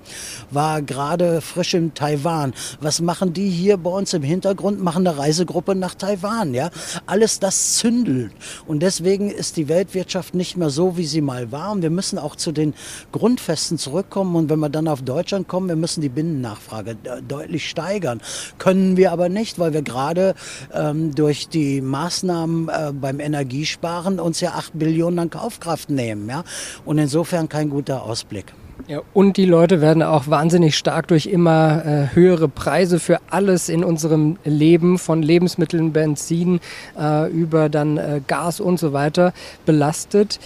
war 0.50 0.82
gerade 0.82 1.17
frisch 1.40 1.74
in 1.74 1.94
Taiwan. 1.94 2.54
Was 2.80 3.00
machen 3.00 3.32
die 3.32 3.48
hier 3.48 3.76
bei 3.76 3.90
uns 3.90 4.14
im 4.14 4.22
Hintergrund? 4.22 4.82
Machen 4.82 5.06
eine 5.06 5.18
Reisegruppe 5.18 5.74
nach 5.74 5.94
Taiwan. 5.94 6.54
Ja? 6.54 6.70
Alles 7.06 7.40
das 7.40 7.74
zündelt. 7.74 8.32
Und 8.66 8.80
deswegen 8.82 9.30
ist 9.30 9.56
die 9.56 9.68
Weltwirtschaft 9.68 10.34
nicht 10.34 10.56
mehr 10.56 10.70
so, 10.70 10.96
wie 10.96 11.06
sie 11.06 11.20
mal 11.20 11.52
war. 11.52 11.72
Und 11.72 11.82
wir 11.82 11.90
müssen 11.90 12.18
auch 12.18 12.36
zu 12.36 12.52
den 12.52 12.74
Grundfesten 13.12 13.78
zurückkommen. 13.78 14.36
Und 14.36 14.50
wenn 14.50 14.58
wir 14.58 14.68
dann 14.68 14.88
auf 14.88 15.02
Deutschland 15.02 15.48
kommen, 15.48 15.68
wir 15.68 15.76
müssen 15.76 16.00
die 16.00 16.08
Binnennachfrage 16.08 16.96
deutlich 17.26 17.68
steigern. 17.68 18.20
Können 18.58 18.96
wir 18.96 19.12
aber 19.12 19.28
nicht, 19.28 19.58
weil 19.58 19.72
wir 19.72 19.82
gerade 19.82 20.34
ähm, 20.72 21.14
durch 21.14 21.48
die 21.48 21.80
Maßnahmen 21.80 22.68
äh, 22.68 22.92
beim 22.92 23.20
Energiesparen 23.20 24.20
uns 24.20 24.40
ja 24.40 24.52
8 24.52 24.78
Billionen 24.78 25.18
an 25.18 25.30
Kaufkraft 25.30 25.90
nehmen. 25.90 26.28
Ja? 26.28 26.44
Und 26.84 26.98
insofern 26.98 27.48
kein 27.48 27.70
guter 27.70 28.02
Ausblick. 28.02 28.52
Ja, 28.86 29.02
und 29.12 29.36
die 29.36 29.44
Leute 29.44 29.80
werden 29.80 30.02
auch 30.02 30.28
wahnsinnig 30.28 30.76
stark 30.76 31.08
durch 31.08 31.26
immer 31.26 31.84
äh, 31.84 32.14
höhere 32.14 32.48
Preise 32.48 33.00
für 33.00 33.18
alles 33.28 33.68
in 33.68 33.84
unserem 33.84 34.38
Leben, 34.44 34.98
von 34.98 35.22
Lebensmitteln, 35.22 35.92
Benzin 35.92 36.60
äh, 36.98 37.30
über 37.30 37.68
dann 37.68 37.98
äh, 37.98 38.20
Gas 38.26 38.60
und 38.60 38.78
so 38.78 38.92
weiter 38.92 39.34
belastet. 39.66 40.38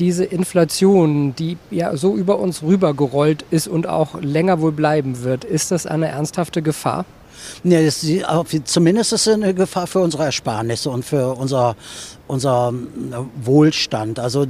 Diese 0.00 0.24
Inflation, 0.24 1.36
die 1.36 1.56
ja 1.70 1.96
so 1.96 2.16
über 2.16 2.38
uns 2.40 2.62
rübergerollt 2.62 3.44
ist 3.50 3.68
und 3.68 3.86
auch 3.86 4.20
länger 4.20 4.60
wohl 4.60 4.72
bleiben 4.72 5.22
wird, 5.22 5.44
ist 5.44 5.70
das 5.70 5.86
eine 5.86 6.08
ernsthafte 6.08 6.62
Gefahr? 6.62 7.04
Ja, 7.62 7.82
das, 7.82 8.04
zumindest 8.64 9.12
ist 9.12 9.26
es 9.26 9.34
eine 9.34 9.54
Gefahr 9.54 9.86
für 9.86 10.00
unsere 10.00 10.24
Ersparnisse 10.24 10.90
und 10.90 11.04
für 11.04 11.34
unser 11.34 11.76
unser 12.26 12.72
äh, 12.72 13.16
Wohlstand. 13.44 14.18
Also 14.18 14.46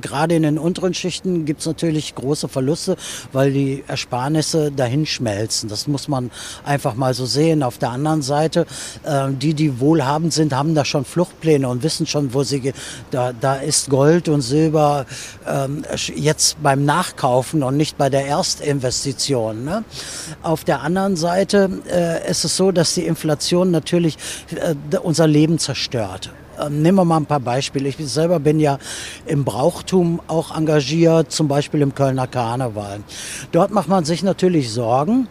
gerade 0.00 0.34
in 0.34 0.42
den 0.42 0.58
unteren 0.58 0.94
Schichten 0.94 1.44
gibt 1.44 1.60
es 1.60 1.66
natürlich 1.66 2.14
große 2.14 2.48
Verluste, 2.48 2.96
weil 3.32 3.52
die 3.52 3.84
Ersparnisse 3.86 4.72
dahin 4.72 5.06
schmelzen. 5.06 5.68
Das 5.68 5.86
muss 5.86 6.08
man 6.08 6.30
einfach 6.64 6.94
mal 6.94 7.14
so 7.14 7.26
sehen. 7.26 7.62
Auf 7.62 7.78
der 7.78 7.90
anderen 7.90 8.22
Seite, 8.22 8.66
äh, 9.04 9.28
die, 9.30 9.54
die 9.54 9.80
wohlhabend 9.80 10.32
sind, 10.32 10.54
haben 10.54 10.74
da 10.74 10.84
schon 10.84 11.04
Fluchtpläne 11.04 11.68
und 11.68 11.82
wissen 11.82 12.06
schon, 12.06 12.32
wo 12.32 12.42
sie, 12.42 12.72
da, 13.10 13.32
da 13.32 13.56
ist 13.56 13.90
Gold 13.90 14.28
und 14.28 14.40
Silber 14.40 15.06
ähm, 15.46 15.84
jetzt 16.14 16.62
beim 16.62 16.84
Nachkaufen 16.84 17.62
und 17.62 17.76
nicht 17.76 17.98
bei 17.98 18.08
der 18.08 18.26
Erstinvestition. 18.26 19.64
Ne? 19.64 19.84
Auf 20.42 20.64
der 20.64 20.82
anderen 20.82 21.16
Seite 21.16 21.70
äh, 21.90 22.30
ist 22.30 22.44
es 22.44 22.56
so, 22.56 22.72
dass 22.72 22.94
die 22.94 23.06
Inflation 23.06 23.70
natürlich 23.70 24.16
äh, 24.54 24.74
unser 24.98 25.26
Leben 25.26 25.58
zerstört. 25.58 26.30
Ähm, 26.60 26.82
nehmen 26.82 26.96
wir 26.96 27.04
mal 27.04 27.18
ein 27.18 27.26
paar 27.26 27.40
Beispiele. 27.40 27.88
Ich 27.88 27.96
selber 27.98 28.38
bin 28.40 28.60
ja 28.60 28.78
im 29.26 29.44
Brauchtum 29.44 30.20
auch 30.26 30.56
engagiert, 30.56 31.32
zum 31.32 31.48
Beispiel 31.48 31.82
im 31.82 31.94
Kölner 31.94 32.26
Karneval. 32.26 33.00
Dort 33.52 33.70
macht 33.70 33.88
man 33.88 34.04
sich 34.04 34.22
natürlich 34.22 34.72
Sorgen. 34.72 35.28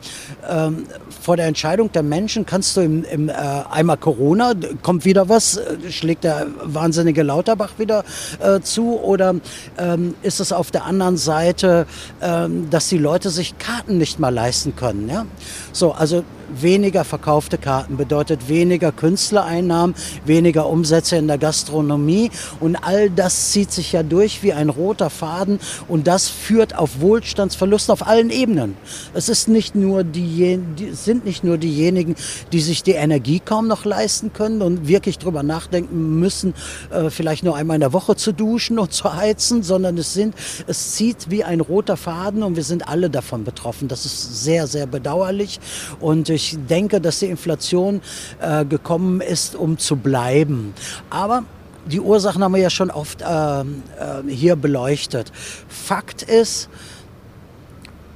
Ähm, 0.50 0.86
vor 1.22 1.38
der 1.38 1.48
Entscheidung 1.48 1.92
der 1.92 2.04
Menschen 2.04 2.46
kannst 2.46 2.78
du 2.78 2.82
im, 2.82 3.04
im 3.04 3.30
äh, 3.30 3.34
einmal 3.34 3.98
Corona, 3.98 4.54
kommt 4.82 5.06
wieder 5.06 5.30
was, 5.30 5.58
äh, 5.58 5.92
schlägt 5.92 6.24
der 6.24 6.48
wahnsinnige 6.64 7.24
Lauterbach 7.24 7.74
wieder 7.78 8.04
äh, 8.40 8.60
zu 8.62 9.00
oder 9.00 9.36
ähm, 9.78 10.16
ist 10.22 10.40
es 10.40 10.52
auf 10.52 10.72
der 10.72 10.86
anderen 10.86 11.18
Seite, 11.18 11.88
ähm, 12.22 12.70
dass 12.70 12.88
die 12.90 12.98
Leute 12.98 13.30
sich 13.30 13.58
Karten 13.58 13.98
nicht 13.98 14.20
mal 14.20 14.34
leisten 14.34 14.76
können? 14.76 15.10
Ja? 15.10 15.26
So, 15.72 15.92
also 15.92 16.24
weniger 16.50 17.04
verkaufte 17.04 17.58
Karten 17.58 17.98
bedeutet 17.98 18.50
weniger 18.50 18.92
Künstlereinnahmen, 18.92 19.96
weniger 20.26 20.68
Umsätze 20.68 21.18
in 21.18 21.28
der 21.28 21.38
Gastronomie 21.38 22.32
und 22.60 22.76
all 22.76 23.10
das 23.10 23.52
zieht 23.52 23.72
sich 23.72 23.92
ja 23.92 24.04
durch 24.04 24.44
wie 24.44 24.54
ein 24.54 24.70
roter 24.70 25.10
Faden 25.10 25.60
und 25.88 26.08
das 26.08 26.30
führt 26.30 26.78
auf 26.78 27.02
Wohlstandsverlust 27.02 27.92
auf 27.92 28.08
allen 28.08 28.30
Ebenen. 28.30 28.76
Es 29.14 29.30
ist 29.30 29.48
nicht 29.48 29.76
nur 29.76 30.04
die, 30.04 30.60
sind 30.92 31.26
nicht 31.26 31.44
nur 31.44 31.58
diejenigen, 31.58 32.16
die 32.52 32.62
sich 32.62 32.84
die 32.84 32.92
Energie 32.92 33.40
kaum 33.40 33.68
noch 33.68 33.86
leisten 33.86 34.34
können 34.34 34.62
und 34.62 34.88
wirklich 34.88 35.18
drüber 35.18 35.44
nachdenken 35.44 36.20
müssen, 36.20 36.54
äh, 36.92 37.10
vielleicht 37.10 37.44
nur 37.44 37.56
einmal 37.56 37.76
in 37.76 37.82
der 37.82 37.94
Woche 37.94 38.16
zu 38.16 38.32
duschen 38.32 38.80
und 38.80 38.94
zu 38.96 39.14
heizen, 39.14 39.64
sondern 39.64 39.98
es 39.98 40.14
sind, 40.14 40.36
es 40.68 40.94
zieht 40.94 41.30
wie 41.30 41.44
ein 41.44 41.60
roter 41.60 41.98
Faden 41.98 42.44
und 42.44 42.56
wir 42.56 42.64
sind 42.64 42.88
alle 42.88 43.10
davon 43.10 43.44
betroffen. 43.44 43.88
Das 43.88 44.06
ist 44.06 44.44
sehr, 44.44 44.68
sehr 44.68 44.88
bedauerlich 44.88 45.60
und 46.00 46.30
ich 46.36 46.58
denke, 46.70 47.02
dass 47.02 47.20
die 47.20 47.28
Inflation 47.28 48.02
äh, 48.40 48.66
gekommen 48.66 49.22
ist, 49.22 49.56
um 49.56 49.78
zu 49.78 49.96
bleiben. 49.96 50.74
Aber 51.10 51.44
die 51.86 52.00
Ursachen 52.00 52.44
haben 52.44 52.54
wir 52.54 52.62
ja 52.62 52.70
schon 52.70 52.92
oft 52.92 53.22
äh, 53.22 53.26
äh, 53.26 53.64
hier 54.28 54.56
beleuchtet. 54.56 55.32
Fakt 55.68 56.24
ist, 56.24 56.70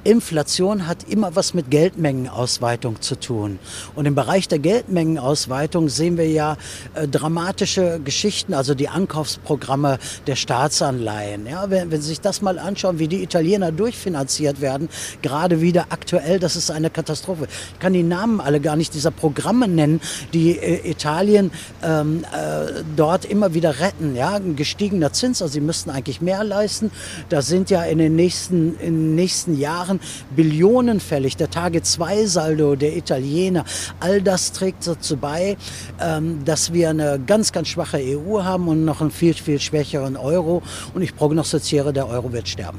Inflation 0.04 0.86
hat 0.86 1.04
immer 1.08 1.36
was 1.36 1.52
mit 1.52 1.70
Geldmengenausweitung 1.70 3.00
zu 3.02 3.18
tun. 3.18 3.58
Und 3.94 4.06
im 4.06 4.14
Bereich 4.14 4.48
der 4.48 4.58
Geldmengenausweitung 4.58 5.88
sehen 5.88 6.16
wir 6.16 6.28
ja 6.28 6.56
äh, 6.94 7.06
dramatische 7.06 8.00
Geschichten, 8.02 8.54
also 8.54 8.74
die 8.74 8.88
Ankaufsprogramme 8.88 9.98
der 10.26 10.36
Staatsanleihen. 10.36 11.46
Ja, 11.46 11.70
wenn, 11.70 11.90
wenn 11.90 12.00
Sie 12.00 12.08
sich 12.08 12.20
das 12.20 12.40
mal 12.40 12.58
anschauen, 12.58 12.98
wie 12.98 13.08
die 13.08 13.22
Italiener 13.22 13.72
durchfinanziert 13.72 14.60
werden, 14.60 14.88
gerade 15.20 15.60
wieder 15.60 15.86
aktuell, 15.90 16.38
das 16.38 16.56
ist 16.56 16.70
eine 16.70 16.88
Katastrophe. 16.88 17.46
Ich 17.74 17.78
kann 17.78 17.92
die 17.92 18.02
Namen 18.02 18.40
alle 18.40 18.60
gar 18.60 18.76
nicht 18.76 18.94
dieser 18.94 19.10
Programme 19.10 19.68
nennen, 19.68 20.00
die 20.32 20.58
äh, 20.58 20.88
Italien 20.88 21.50
ähm, 21.82 22.24
äh, 22.32 22.82
dort 22.96 23.24
immer 23.24 23.52
wieder 23.54 23.80
retten. 23.80 24.16
Ja, 24.16 24.34
ein 24.34 24.56
gestiegener 24.56 25.12
Zins, 25.12 25.42
also 25.42 25.52
sie 25.52 25.60
müssten 25.60 25.90
eigentlich 25.90 26.20
mehr 26.20 26.42
leisten. 26.42 26.90
Da 27.28 27.42
sind 27.42 27.68
ja 27.68 27.82
in 27.84 27.98
den 27.98 28.16
nächsten, 28.16 28.78
in 28.78 28.94
den 28.94 29.14
nächsten 29.14 29.58
Jahren 29.58 29.89
Jahren 29.90 30.00
Billionen 30.34 31.00
fällig. 31.00 31.36
Der 31.36 31.50
Tage-2-Saldo 31.50 32.76
der 32.76 32.96
Italiener, 32.96 33.64
all 33.98 34.22
das 34.22 34.52
trägt 34.52 34.86
dazu 34.86 35.16
bei, 35.16 35.56
ähm, 36.00 36.44
dass 36.44 36.72
wir 36.72 36.90
eine 36.90 37.20
ganz, 37.26 37.52
ganz 37.52 37.68
schwache 37.68 37.98
EU 37.98 38.42
haben 38.42 38.68
und 38.68 38.84
noch 38.84 39.00
einen 39.00 39.10
viel, 39.10 39.34
viel 39.34 39.60
schwächeren 39.60 40.16
Euro. 40.16 40.62
Und 40.94 41.02
ich 41.02 41.14
prognostiziere, 41.16 41.92
der 41.92 42.08
Euro 42.08 42.32
wird 42.32 42.48
sterben. 42.48 42.78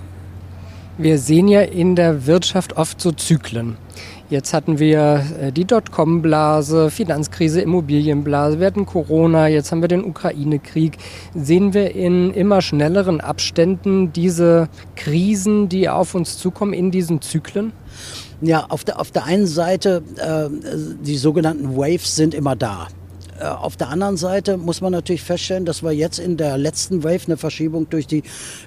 Wir 0.97 1.17
sehen 1.17 1.47
ja 1.47 1.61
in 1.61 1.95
der 1.95 2.25
Wirtschaft 2.27 2.77
oft 2.77 3.01
so 3.01 3.11
Zyklen. 3.11 3.77
Jetzt 4.31 4.53
hatten 4.53 4.79
wir 4.79 5.25
äh, 5.41 5.51
die 5.51 5.65
Dotcom-Blase, 5.65 6.89
Finanzkrise, 6.89 7.59
Immobilienblase, 7.59 8.61
wir 8.61 8.67
hatten 8.67 8.85
Corona, 8.85 9.49
jetzt 9.49 9.73
haben 9.73 9.81
wir 9.81 9.89
den 9.89 10.05
Ukraine-Krieg. 10.05 10.97
Sehen 11.35 11.73
wir 11.73 11.93
in 11.93 12.31
immer 12.31 12.61
schnelleren 12.61 13.19
Abständen 13.19 14.13
diese 14.13 14.69
Krisen, 14.95 15.67
die 15.67 15.89
auf 15.89 16.15
uns 16.15 16.37
zukommen, 16.37 16.71
in 16.71 16.91
diesen 16.91 17.19
Zyklen? 17.19 17.73
Ja, 18.39 18.67
auf 18.69 18.85
der, 18.85 19.01
auf 19.01 19.11
der 19.11 19.25
einen 19.25 19.47
Seite, 19.47 20.01
äh, 20.15 20.47
die 21.03 21.17
sogenannten 21.17 21.75
Waves 21.75 22.15
sind 22.15 22.33
immer 22.33 22.55
da. 22.55 22.87
Äh, 23.41 23.45
auf 23.45 23.75
der 23.75 23.89
anderen 23.89 24.17
Seite 24.17 24.57
muss 24.57 24.81
man 24.81 24.91
natürlich 24.91 25.23
feststellen, 25.23 25.65
dass 25.65 25.83
wir 25.83 25.91
jetzt 25.91 26.19
in 26.19 26.37
der 26.37 26.57
letzten 26.57 27.03
Wave 27.03 27.25
eine 27.25 27.37
Verschiebung 27.37 27.89
durch 27.89 28.07
die 28.07 28.23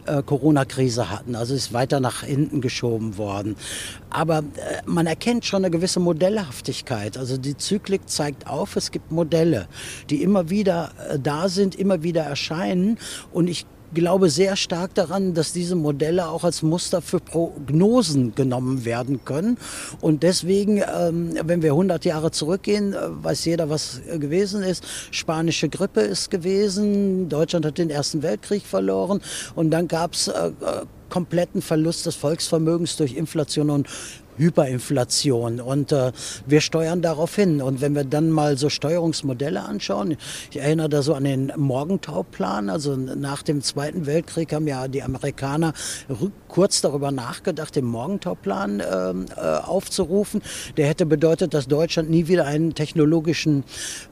äh, 0.06 0.22
Corona-Krise 0.22 1.10
hatten. 1.10 1.36
Also 1.36 1.54
ist 1.54 1.72
weiter 1.72 2.00
nach 2.00 2.22
hinten 2.22 2.60
geschoben 2.60 3.16
worden. 3.16 3.56
Aber 4.10 4.38
äh, 4.38 4.42
man 4.86 5.06
erkennt 5.06 5.44
schon 5.44 5.64
eine 5.64 5.70
gewisse 5.70 6.00
Modellhaftigkeit. 6.00 7.16
Also 7.16 7.36
die 7.36 7.56
Zyklik 7.56 8.08
zeigt 8.08 8.46
auf, 8.46 8.76
es 8.76 8.90
gibt 8.90 9.12
Modelle, 9.12 9.68
die 10.10 10.22
immer 10.22 10.50
wieder 10.50 10.90
äh, 11.08 11.18
da 11.18 11.48
sind, 11.48 11.74
immer 11.74 12.02
wieder 12.02 12.22
erscheinen. 12.22 12.98
Und 13.32 13.48
ich 13.48 13.66
glaube 13.94 14.28
sehr 14.28 14.56
stark 14.56 14.94
daran, 14.94 15.34
dass 15.34 15.52
diese 15.52 15.76
Modelle 15.76 16.28
auch 16.28 16.44
als 16.44 16.62
Muster 16.62 17.00
für 17.00 17.20
Prognosen 17.20 18.34
genommen 18.34 18.84
werden 18.84 19.24
können. 19.24 19.56
Und 20.00 20.22
deswegen, 20.22 20.78
ähm, 20.78 21.34
wenn 21.44 21.62
wir 21.62 21.72
100 21.72 22.04
Jahre 22.04 22.30
zurückgehen, 22.30 22.92
äh, 22.92 22.96
weiß 23.00 23.44
jeder, 23.44 23.70
was 23.70 24.00
gewesen 24.18 24.62
ist. 24.62 24.84
Spanische 25.10 25.68
Grippe 25.68 26.00
ist 26.00 26.30
gewesen. 26.30 27.28
Deutschland 27.28 27.64
hat 27.64 27.78
den 27.78 27.90
Ersten 27.90 28.22
Weltkrieg 28.22 28.64
verloren. 28.64 29.20
Und 29.54 29.70
dann 29.70 29.88
gab 29.88 30.14
es 30.14 30.28
äh, 30.28 30.48
äh, 30.48 30.52
kompletten 31.08 31.62
Verlust 31.62 32.06
des 32.06 32.16
Volksvermögens 32.16 32.96
durch 32.96 33.14
Inflation 33.14 33.70
und 33.70 33.88
Hyperinflation 34.36 35.60
und 35.60 35.92
äh, 35.92 36.12
wir 36.46 36.60
steuern 36.60 37.02
darauf 37.02 37.34
hin. 37.34 37.62
Und 37.62 37.80
wenn 37.80 37.94
wir 37.94 38.04
dann 38.04 38.30
mal 38.30 38.56
so 38.58 38.68
Steuerungsmodelle 38.68 39.62
anschauen, 39.62 40.16
ich 40.50 40.58
erinnere 40.58 40.88
da 40.88 41.02
so 41.02 41.14
an 41.14 41.24
den 41.24 41.52
Morgentauplan, 41.56 42.70
also 42.70 42.96
nach 42.96 43.42
dem 43.42 43.62
Zweiten 43.62 44.06
Weltkrieg 44.06 44.52
haben 44.52 44.66
ja 44.66 44.88
die 44.88 45.02
Amerikaner 45.02 45.72
kurz 46.48 46.80
darüber 46.80 47.10
nachgedacht, 47.10 47.76
den 47.76 47.84
Morgentauplan 47.84 48.80
ähm, 48.80 49.26
äh, 49.36 49.40
aufzurufen. 49.40 50.42
Der 50.76 50.86
hätte 50.86 51.06
bedeutet, 51.06 51.54
dass 51.54 51.68
Deutschland 51.68 52.10
nie 52.10 52.28
wieder 52.28 52.46
einen 52.46 52.74
technologischen 52.74 53.64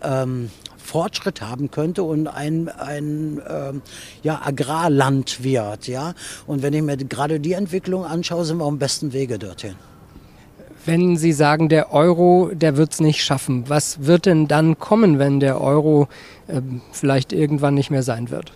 ähm, 0.02 0.50
Fortschritt 0.83 1.41
haben 1.41 1.71
könnte 1.71 2.02
und 2.02 2.26
ein, 2.26 2.69
ein 2.69 3.41
ähm, 3.49 3.83
ja, 4.23 4.41
Agrarland 4.45 5.43
wird. 5.43 5.88
Ja? 5.88 6.14
Und 6.47 6.62
wenn 6.62 6.75
ich 6.75 6.83
mir 6.83 6.97
gerade 6.97 7.41
die 7.41 7.52
Entwicklung 7.52 8.05
anschaue, 8.05 8.45
sind 8.45 8.59
wir 8.59 8.64
auf 8.64 8.71
dem 8.71 8.79
besten 8.79 9.12
Wege 9.12 9.38
dorthin. 9.38 9.76
Wenn 10.85 11.17
Sie 11.17 11.33
sagen, 11.33 11.69
der 11.69 11.93
Euro, 11.93 12.51
der 12.53 12.77
wird 12.77 12.93
es 12.93 13.01
nicht 13.01 13.23
schaffen, 13.23 13.69
was 13.69 14.05
wird 14.05 14.27
denn 14.27 14.49
dann 14.49 14.79
kommen, 14.79 15.19
wenn 15.19 15.39
der 15.39 15.61
Euro 15.61 16.09
äh, 16.49 16.61
vielleicht 16.91 17.33
irgendwann 17.33 17.75
nicht 17.75 17.91
mehr 17.91 18.03
sein 18.03 18.31
wird? 18.31 18.53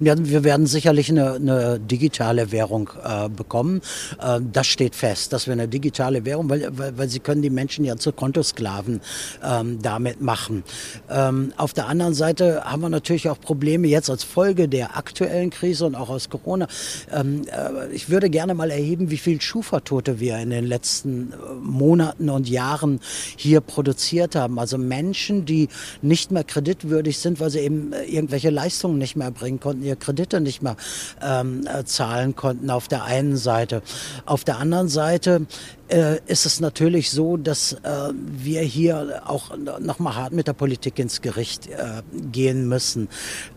Wir 0.00 0.44
werden 0.44 0.66
sicherlich 0.66 1.10
eine, 1.10 1.34
eine 1.34 1.80
digitale 1.80 2.52
Währung 2.52 2.90
äh, 3.04 3.28
bekommen. 3.28 3.80
Äh, 4.20 4.40
das 4.52 4.66
steht 4.66 4.94
fest, 4.94 5.32
dass 5.32 5.46
wir 5.46 5.52
eine 5.52 5.68
digitale 5.68 6.24
Währung, 6.24 6.48
weil, 6.48 6.68
weil, 6.76 6.96
weil 6.98 7.08
sie 7.08 7.20
können 7.20 7.42
die 7.42 7.50
Menschen 7.50 7.84
ja 7.84 7.96
zu 7.96 8.12
Kontosklaven 8.12 9.00
ähm, 9.44 9.80
damit 9.82 10.20
machen. 10.20 10.64
Ähm, 11.10 11.52
auf 11.56 11.72
der 11.72 11.86
anderen 11.86 12.14
Seite 12.14 12.64
haben 12.64 12.82
wir 12.82 12.88
natürlich 12.88 13.28
auch 13.28 13.40
Probleme 13.40 13.86
jetzt 13.88 14.10
als 14.10 14.24
Folge 14.24 14.68
der 14.68 14.96
aktuellen 14.96 15.50
Krise 15.50 15.86
und 15.86 15.94
auch 15.94 16.08
aus 16.08 16.28
Corona. 16.28 16.66
Ähm, 17.12 17.42
äh, 17.46 17.94
ich 17.94 18.10
würde 18.10 18.30
gerne 18.30 18.54
mal 18.54 18.70
erheben, 18.70 19.10
wie 19.10 19.18
viel 19.18 19.40
Schufa-Tote 19.40 20.20
wir 20.20 20.38
in 20.38 20.50
den 20.50 20.66
letzten 20.66 21.32
äh, 21.32 21.34
Monaten 21.60 22.30
und 22.30 22.48
Jahren 22.48 23.00
hier 23.36 23.60
produziert 23.60 24.34
haben. 24.34 24.58
Also 24.58 24.78
Menschen, 24.78 25.44
die 25.44 25.68
nicht 26.02 26.30
mehr 26.30 26.44
kreditwürdig 26.44 27.18
sind, 27.18 27.40
weil 27.40 27.50
sie 27.50 27.60
eben 27.60 27.92
äh, 27.92 28.04
irgendwelche 28.04 28.50
Leistungen 28.50 28.98
nicht 28.98 29.16
mehr 29.16 29.30
bringen 29.30 29.60
konnten 29.66 29.82
ihre 29.82 29.96
Kredite 29.96 30.40
nicht 30.40 30.62
mehr 30.62 30.76
ähm, 31.20 31.66
äh, 31.66 31.82
zahlen 31.84 32.36
konnten 32.36 32.70
auf 32.70 32.86
der 32.86 33.02
einen 33.02 33.36
Seite. 33.36 33.82
Auf 34.24 34.44
der 34.44 34.58
anderen 34.58 34.88
Seite 34.88 35.46
äh, 35.88 36.20
ist 36.26 36.46
es 36.46 36.60
natürlich 36.60 37.10
so, 37.10 37.36
dass 37.36 37.72
äh, 37.72 37.78
wir 38.14 38.60
hier 38.60 39.22
auch 39.26 39.56
noch 39.56 39.98
mal 39.98 40.14
hart 40.14 40.32
mit 40.32 40.46
der 40.46 40.52
Politik 40.52 41.00
ins 41.00 41.20
Gericht 41.20 41.66
äh, 41.66 42.02
gehen 42.30 42.68
müssen. 42.68 43.08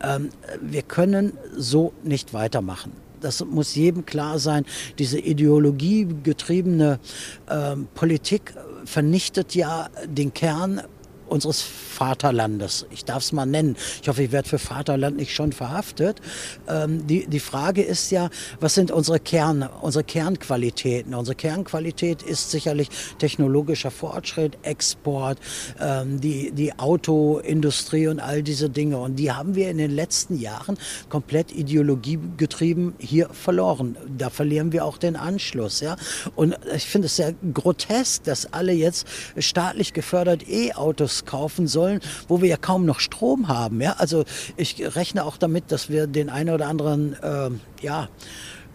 Ähm, 0.02 0.30
wir 0.62 0.82
können 0.82 1.34
so 1.56 1.94
nicht 2.04 2.34
weitermachen 2.34 2.92
das 3.22 3.44
muss 3.44 3.76
jedem 3.76 4.06
klar 4.06 4.40
sein, 4.40 4.66
diese 4.98 5.20
ideologiegetriebene 5.20 7.00
äh, 7.48 7.76
Politik 7.94 8.54
vernichtet 8.86 9.56
ja 9.56 9.90
den 10.06 10.34
Kern 10.34 10.82
unseres 11.30 11.62
Vaterlandes. 11.62 12.86
Ich 12.92 13.06
darf 13.06 13.24
es 13.24 13.32
mal 13.32 13.46
nennen. 13.46 13.76
Ich 14.02 14.08
hoffe, 14.08 14.24
ich 14.24 14.32
werde 14.32 14.48
für 14.48 14.60
Vaterland 14.60 15.18
nicht 15.18 15.34
schon 15.34 15.52
verhaftet. 15.52 16.22
Ähm, 16.68 17.06
die, 17.08 17.28
die 17.28 17.40
Frage 17.40 17.82
ist 17.82 18.12
ja, 18.12 18.30
was 18.60 18.76
sind 18.76 18.92
unsere 18.92 19.20
Kern, 19.20 19.68
unsere 19.82 20.04
Kernqualitäten? 20.04 21.14
Unsere 21.14 21.36
Kernqualität 21.36 22.22
ist 22.22 22.52
sicherlich 22.52 22.90
technologischer 23.18 23.92
Fortschritt, 23.92 24.58
Export, 24.64 25.40
ähm, 25.80 26.20
die, 26.22 26.52
die 26.52 26.78
Autoindustrie 26.78 28.08
und 28.08 28.20
all 28.20 28.44
diese 28.44 28.70
Dinge. 28.70 28.98
Und 28.98 29.18
die 29.18 29.32
haben 29.32 29.56
wir 29.56 29.70
in 29.70 29.78
den 29.78 29.92
letzten 29.92 30.40
Jahren 30.40 30.78
komplett 31.10 31.52
ideologiegetrieben 31.52 32.96
hier 32.98 33.30
verloren. 33.30 33.98
Da 34.18 34.30
verlieren 34.30 34.72
wir 34.72 34.86
auch 34.86 34.98
den 34.98 35.16
Anschluss. 35.16 35.80
Ja? 35.82 35.96
Und 36.36 36.58
ich 36.76 36.86
finde 36.86 37.08
es 37.08 37.16
sehr 37.16 37.34
grotesk, 37.54 38.24
dass 38.24 38.52
alle 38.54 38.72
jetzt 38.72 39.08
staatlich 39.38 39.94
gefördert 39.94 40.48
E-Autos 40.48 41.19
kaufen 41.26 41.68
sollen 41.68 42.02
wo 42.28 42.42
wir 42.42 42.50
ja 42.50 42.58
kaum 42.58 42.86
noch 42.86 43.00
Strom 43.00 43.48
haben. 43.48 43.82
Ja? 43.82 43.96
Also 43.98 44.24
ich 44.58 44.96
rechne 44.96 45.26
auch 45.26 45.38
damit, 45.38 45.72
dass 45.72 45.90
wir 45.90 46.08
den 46.08 46.30
einen 46.30 46.54
oder 46.54 46.68
anderen, 46.68 47.14
äh, 47.22 47.50
ja, 47.82 48.08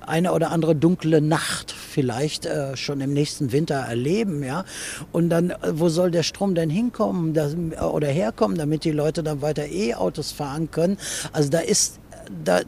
eine 0.00 0.32
oder 0.32 0.50
andere 0.50 0.74
dunkle 0.76 1.22
Nacht 1.22 1.72
vielleicht 1.72 2.44
äh, 2.44 2.76
schon 2.76 3.00
im 3.00 3.14
nächsten 3.14 3.52
Winter 3.52 3.76
erleben, 3.76 4.44
ja. 4.44 4.66
Und 5.12 5.30
dann, 5.30 5.48
äh, 5.48 5.56
wo 5.72 5.88
soll 5.88 6.10
der 6.10 6.22
Strom 6.22 6.54
denn 6.54 6.68
hinkommen 6.68 7.32
das, 7.32 7.56
oder 7.80 8.08
herkommen, 8.08 8.58
damit 8.58 8.84
die 8.84 8.90
Leute 8.90 9.22
dann 9.22 9.40
weiter 9.40 9.66
E-Autos 9.66 10.32
fahren 10.32 10.70
können? 10.70 10.98
Also 11.32 11.48
da 11.48 11.60
ist 11.60 12.00
da, 12.44 12.58
äh, 12.58 12.64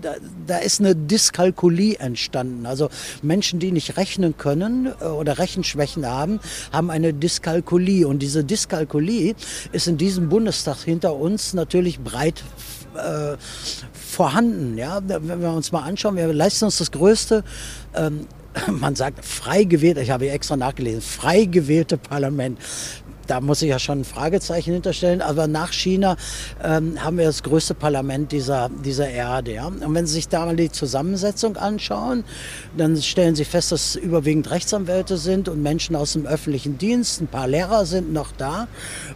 da, 0.00 0.14
da 0.46 0.58
ist 0.58 0.80
eine 0.80 0.94
Dyskalkulie 0.94 1.98
entstanden. 1.98 2.66
Also 2.66 2.90
Menschen, 3.22 3.60
die 3.60 3.72
nicht 3.72 3.96
rechnen 3.96 4.36
können 4.36 4.92
äh, 5.00 5.04
oder 5.04 5.38
Rechenschwächen 5.38 6.06
haben, 6.06 6.40
haben 6.72 6.90
eine 6.90 7.12
Dyskalkulie. 7.12 8.06
Und 8.06 8.20
diese 8.20 8.44
Dyskalkulie 8.44 9.34
ist 9.72 9.88
in 9.88 9.98
diesem 9.98 10.28
Bundestag 10.28 10.78
hinter 10.78 11.16
uns 11.16 11.54
natürlich 11.54 12.00
breit 12.00 12.44
äh, 12.96 13.36
vorhanden. 13.92 14.76
Ja? 14.78 15.00
Wenn 15.04 15.40
wir 15.40 15.52
uns 15.52 15.72
mal 15.72 15.82
anschauen, 15.82 16.16
wir 16.16 16.32
leisten 16.32 16.66
uns 16.66 16.78
das 16.78 16.90
größte 16.90 17.44
ähm, 17.94 18.26
man 18.68 18.94
sagt 18.94 19.24
frei 19.24 19.64
gewählt, 19.64 19.98
ich 19.98 20.10
habe 20.10 20.30
extra 20.30 20.56
nachgelesen, 20.56 21.00
frei 21.00 21.44
gewählte 21.44 21.96
Parlament 21.96 22.58
da 23.26 23.40
muss 23.40 23.62
ich 23.62 23.70
ja 23.70 23.78
schon 23.78 24.00
ein 24.00 24.04
Fragezeichen 24.04 24.72
hinterstellen. 24.72 25.22
Aber 25.22 25.46
nach 25.46 25.72
China 25.72 26.16
ähm, 26.62 27.02
haben 27.02 27.18
wir 27.18 27.26
das 27.26 27.42
größte 27.42 27.74
Parlament 27.74 28.32
dieser, 28.32 28.70
dieser 28.84 29.08
Erde. 29.08 29.54
Ja? 29.54 29.66
Und 29.66 29.94
wenn 29.94 30.06
Sie 30.06 30.14
sich 30.14 30.28
da 30.28 30.44
mal 30.46 30.56
die 30.56 30.70
Zusammensetzung 30.70 31.56
anschauen, 31.56 32.24
dann 32.76 33.00
stellen 33.00 33.34
Sie 33.34 33.44
fest, 33.44 33.72
dass 33.72 33.96
überwiegend 33.96 34.50
Rechtsanwälte 34.50 35.16
sind 35.16 35.48
und 35.48 35.62
Menschen 35.62 35.96
aus 35.96 36.12
dem 36.14 36.26
öffentlichen 36.26 36.78
Dienst. 36.78 37.20
Ein 37.20 37.28
paar 37.28 37.48
Lehrer 37.48 37.86
sind 37.86 38.12
noch 38.12 38.32
da 38.32 38.68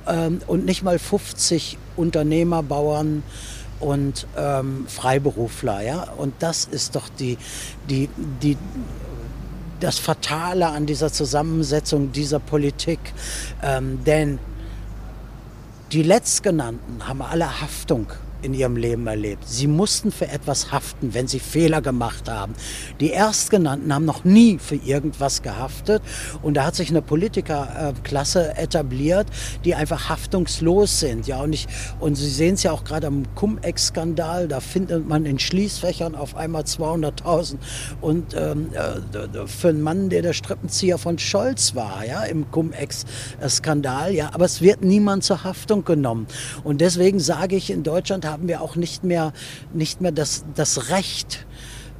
ähm, 0.06 0.40
und 0.46 0.64
nicht 0.64 0.82
mal 0.82 0.98
50 0.98 1.78
Unternehmer, 1.96 2.62
Bauern, 2.62 3.22
und 3.80 4.26
ähm, 4.36 4.86
Freiberufler, 4.88 5.82
ja. 5.82 6.08
Und 6.16 6.34
das 6.40 6.64
ist 6.64 6.96
doch 6.96 7.08
die, 7.08 7.38
die, 7.88 8.08
die 8.42 8.56
das 9.80 9.98
Fatale 9.98 10.68
an 10.68 10.86
dieser 10.86 11.12
Zusammensetzung 11.12 12.12
dieser 12.12 12.38
Politik. 12.38 12.98
Ähm, 13.62 14.04
denn 14.04 14.38
die 15.92 16.02
Letztgenannten 16.02 17.06
haben 17.06 17.22
alle 17.22 17.60
Haftung 17.60 18.06
in 18.42 18.54
ihrem 18.54 18.76
Leben 18.76 19.06
erlebt. 19.06 19.48
Sie 19.48 19.66
mussten 19.66 20.12
für 20.12 20.28
etwas 20.28 20.72
haften, 20.72 21.14
wenn 21.14 21.26
sie 21.26 21.40
Fehler 21.40 21.80
gemacht 21.80 22.28
haben. 22.28 22.54
Die 23.00 23.10
Erstgenannten 23.10 23.92
haben 23.92 24.04
noch 24.04 24.24
nie 24.24 24.58
für 24.58 24.76
irgendwas 24.76 25.42
gehaftet. 25.42 26.02
Und 26.42 26.54
da 26.54 26.66
hat 26.66 26.74
sich 26.74 26.90
eine 26.90 27.02
Politikerklasse 27.02 28.56
etabliert, 28.56 29.26
die 29.64 29.74
einfach 29.74 30.08
haftungslos 30.08 31.00
sind. 31.00 31.26
Ja, 31.26 31.40
und, 31.40 31.52
ich, 31.52 31.66
und 32.00 32.14
Sie 32.14 32.28
sehen 32.28 32.54
es 32.54 32.62
ja 32.62 32.72
auch 32.72 32.84
gerade 32.84 33.06
am 33.06 33.22
Cum-Ex-Skandal. 33.34 34.48
Da 34.48 34.60
findet 34.60 35.08
man 35.08 35.26
in 35.26 35.38
Schließfächern 35.38 36.14
auf 36.14 36.36
einmal 36.36 36.62
200.000. 36.62 37.56
Und 38.00 38.34
ähm, 38.34 38.68
äh, 38.72 39.46
für 39.46 39.68
einen 39.68 39.82
Mann, 39.82 40.10
der 40.10 40.22
der 40.22 40.32
Strippenzieher 40.32 40.98
von 40.98 41.18
Scholz 41.18 41.74
war, 41.74 42.04
ja, 42.06 42.22
im 42.24 42.50
Cum-Ex-Skandal. 42.50 44.14
Ja, 44.14 44.30
aber 44.32 44.44
es 44.44 44.60
wird 44.60 44.82
niemand 44.84 45.24
zur 45.24 45.44
Haftung 45.44 45.84
genommen. 45.84 46.26
Und 46.64 46.80
deswegen 46.80 47.20
sage 47.20 47.56
ich, 47.56 47.70
in 47.70 47.82
Deutschland 47.82 48.27
haben 48.30 48.48
wir 48.48 48.60
auch 48.60 48.76
nicht 48.76 49.04
mehr, 49.04 49.32
nicht 49.72 50.00
mehr 50.00 50.12
das, 50.12 50.44
das 50.54 50.90
Recht, 50.90 51.46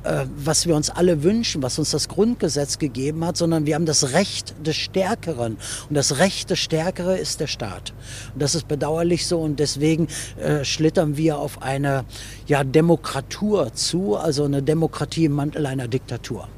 äh, 0.05 0.27
was 0.37 0.67
wir 0.67 0.77
uns 0.77 0.91
alle 0.91 1.23
wünschen, 1.23 1.63
was 1.63 1.79
uns 1.79 1.91
das 1.91 2.09
Grundgesetz 2.09 2.79
gegeben 2.79 3.25
hat, 3.25 3.37
sondern 3.37 3.67
wir 3.67 3.75
haben 3.75 3.87
das 3.87 4.13
Recht 4.13 4.55
des 4.65 4.77
Stärkeren. 4.77 5.57
Und 5.89 5.95
das 5.95 6.19
Recht 6.19 6.51
des 6.51 6.59
Stärkeren 6.61 7.17
ist 7.17 7.41
der 7.41 7.47
Staat. 7.47 7.93
Und 8.33 8.43
das 8.43 8.55
ist 8.55 8.69
bedauerlich 8.69 9.27
so 9.27 9.41
und 9.41 9.59
deswegen 9.59 10.09
äh, 10.41 10.65
schlittern 10.65 11.17
wir 11.17 11.39
auf 11.39 11.63
eine 11.63 12.05
ja, 12.47 12.65
Demokratur 12.65 13.73
zu, 13.73 14.17
also 14.17 14.45
eine 14.45 14.63
Demokratie 14.63 15.25
im 15.25 15.33
Mantel 15.33 15.67
einer 15.67 15.89
Diktatur. 15.89 16.49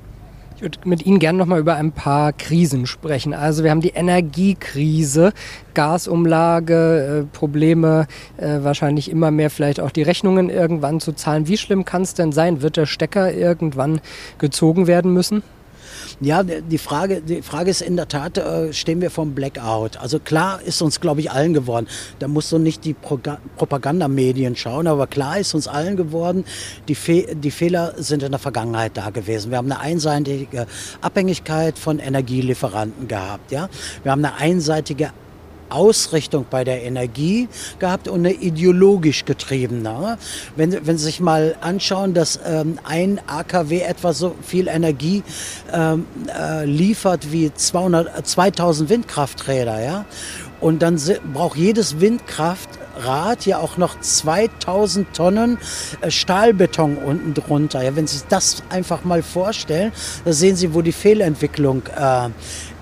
Ich 0.61 0.63
würde 0.63 0.79
mit 0.85 1.07
Ihnen 1.07 1.19
gerne 1.21 1.39
noch 1.39 1.47
mal 1.47 1.59
über 1.59 1.77
ein 1.77 1.91
paar 1.91 2.35
Krisen 2.35 2.85
sprechen. 2.85 3.33
Also 3.33 3.65
wir 3.65 3.71
haben 3.71 3.81
die 3.81 3.95
Energiekrise, 3.95 5.33
Gasumlage, 5.73 7.23
äh, 7.23 7.35
Probleme, 7.35 8.07
äh, 8.37 8.59
wahrscheinlich 8.61 9.11
immer 9.11 9.31
mehr 9.31 9.49
vielleicht 9.49 9.81
auch 9.81 9.91
die 9.91 10.03
Rechnungen 10.03 10.51
irgendwann 10.51 11.01
zu 11.01 11.15
zahlen. 11.15 11.49
Wie 11.49 11.57
schlimm 11.57 11.87
kann 11.87 12.03
es 12.03 12.13
denn 12.13 12.31
sein? 12.31 12.61
Wird 12.61 12.77
der 12.77 12.85
Stecker 12.85 13.33
irgendwann 13.33 14.03
gezogen 14.37 14.87
werden 14.87 15.15
müssen? 15.15 15.43
Ja, 16.21 16.43
die 16.43 16.79
Frage, 16.79 17.21
die 17.21 17.43
Frage 17.43 17.71
ist 17.71 17.83
in 17.83 17.97
der 17.97 18.09
Tat, 18.09 18.39
äh, 18.39 18.73
stehen 18.73 19.01
wir 19.01 19.11
vom 19.11 19.35
Blackout? 19.35 19.97
Also 19.97 20.19
klar 20.19 20.61
ist 20.63 20.83
uns, 20.83 21.01
glaube 21.01 21.21
ich, 21.21 21.31
allen 21.31 21.55
geworden. 21.55 21.87
Da 22.19 22.29
musst 22.29 22.53
du 22.53 22.59
nicht 22.59 22.85
die 22.85 22.95
Pro 22.95 23.19
Propagandamedien 23.57 24.57
schauen, 24.57 24.87
aber 24.87 25.07
klar 25.07 25.39
ist 25.39 25.55
uns 25.55 25.69
allen 25.69 25.97
geworden, 25.97 26.45
die, 26.89 26.95
Fe 26.95 27.35
die 27.35 27.51
Fehler 27.51 27.95
sind 27.97 28.23
in 28.23 28.31
der 28.31 28.39
Vergangenheit 28.39 28.97
da 28.97 29.11
gewesen. 29.11 29.51
Wir 29.51 29.59
haben 29.59 29.71
eine 29.71 29.81
einseitige 29.81 30.67
Abhängigkeit 31.01 31.79
von 31.79 31.99
Energielieferanten 31.99 33.09
gehabt. 33.09 33.53
Ja? 33.53 33.69
Wir 34.03 34.13
haben 34.13 34.25
eine 34.25 34.37
einseitige 34.37 35.13
Ausrichtung 35.71 36.47
bei 36.49 36.65
der 36.65 36.83
Energie 36.83 37.49
gehabt 37.79 38.09
und 38.09 38.21
eine 38.21 38.33
ideologisch 38.33 39.25
getriebene. 39.25 40.19
Wenn, 40.57 40.87
wenn 40.87 40.99
Sie 40.99 41.05
sich 41.05 41.21
mal 41.21 41.57
anschauen, 41.61 42.15
dass 42.15 42.39
ähm, 42.45 42.79
ein 42.85 43.21
AKW 43.27 43.81
etwa 43.81 44.13
so 44.13 44.35
viel 44.43 44.69
Energie 44.69 45.23
ähm, 45.73 46.07
äh, 46.29 46.65
liefert 46.65 47.33
wie 47.33 47.53
200, 47.53 48.27
2000 48.27 48.91
Windkrafträder, 48.91 49.83
ja, 49.83 50.05
und 50.61 50.83
dann 50.83 51.01
braucht 51.33 51.57
jedes 51.57 52.01
Windkraftrad 52.01 53.47
ja 53.47 53.59
auch 53.59 53.79
noch 53.79 53.99
2000 53.99 55.15
Tonnen 55.15 55.59
äh, 56.03 56.11
Stahlbeton 56.11 56.99
unten 56.99 57.35
drunter. 57.35 57.83
Ja, 57.83 57.97
wenn 57.97 58.07
Sie 58.07 58.19
sich 58.19 58.27
das 58.29 58.63
einfach 58.69 59.05
mal 59.05 59.23
vorstellen, 59.23 59.93
da 60.25 60.33
sehen 60.33 60.57
Sie, 60.57 60.75
wo 60.75 60.83
die 60.83 60.93
Fehlentwicklung 60.93 61.83
äh, 61.97 62.29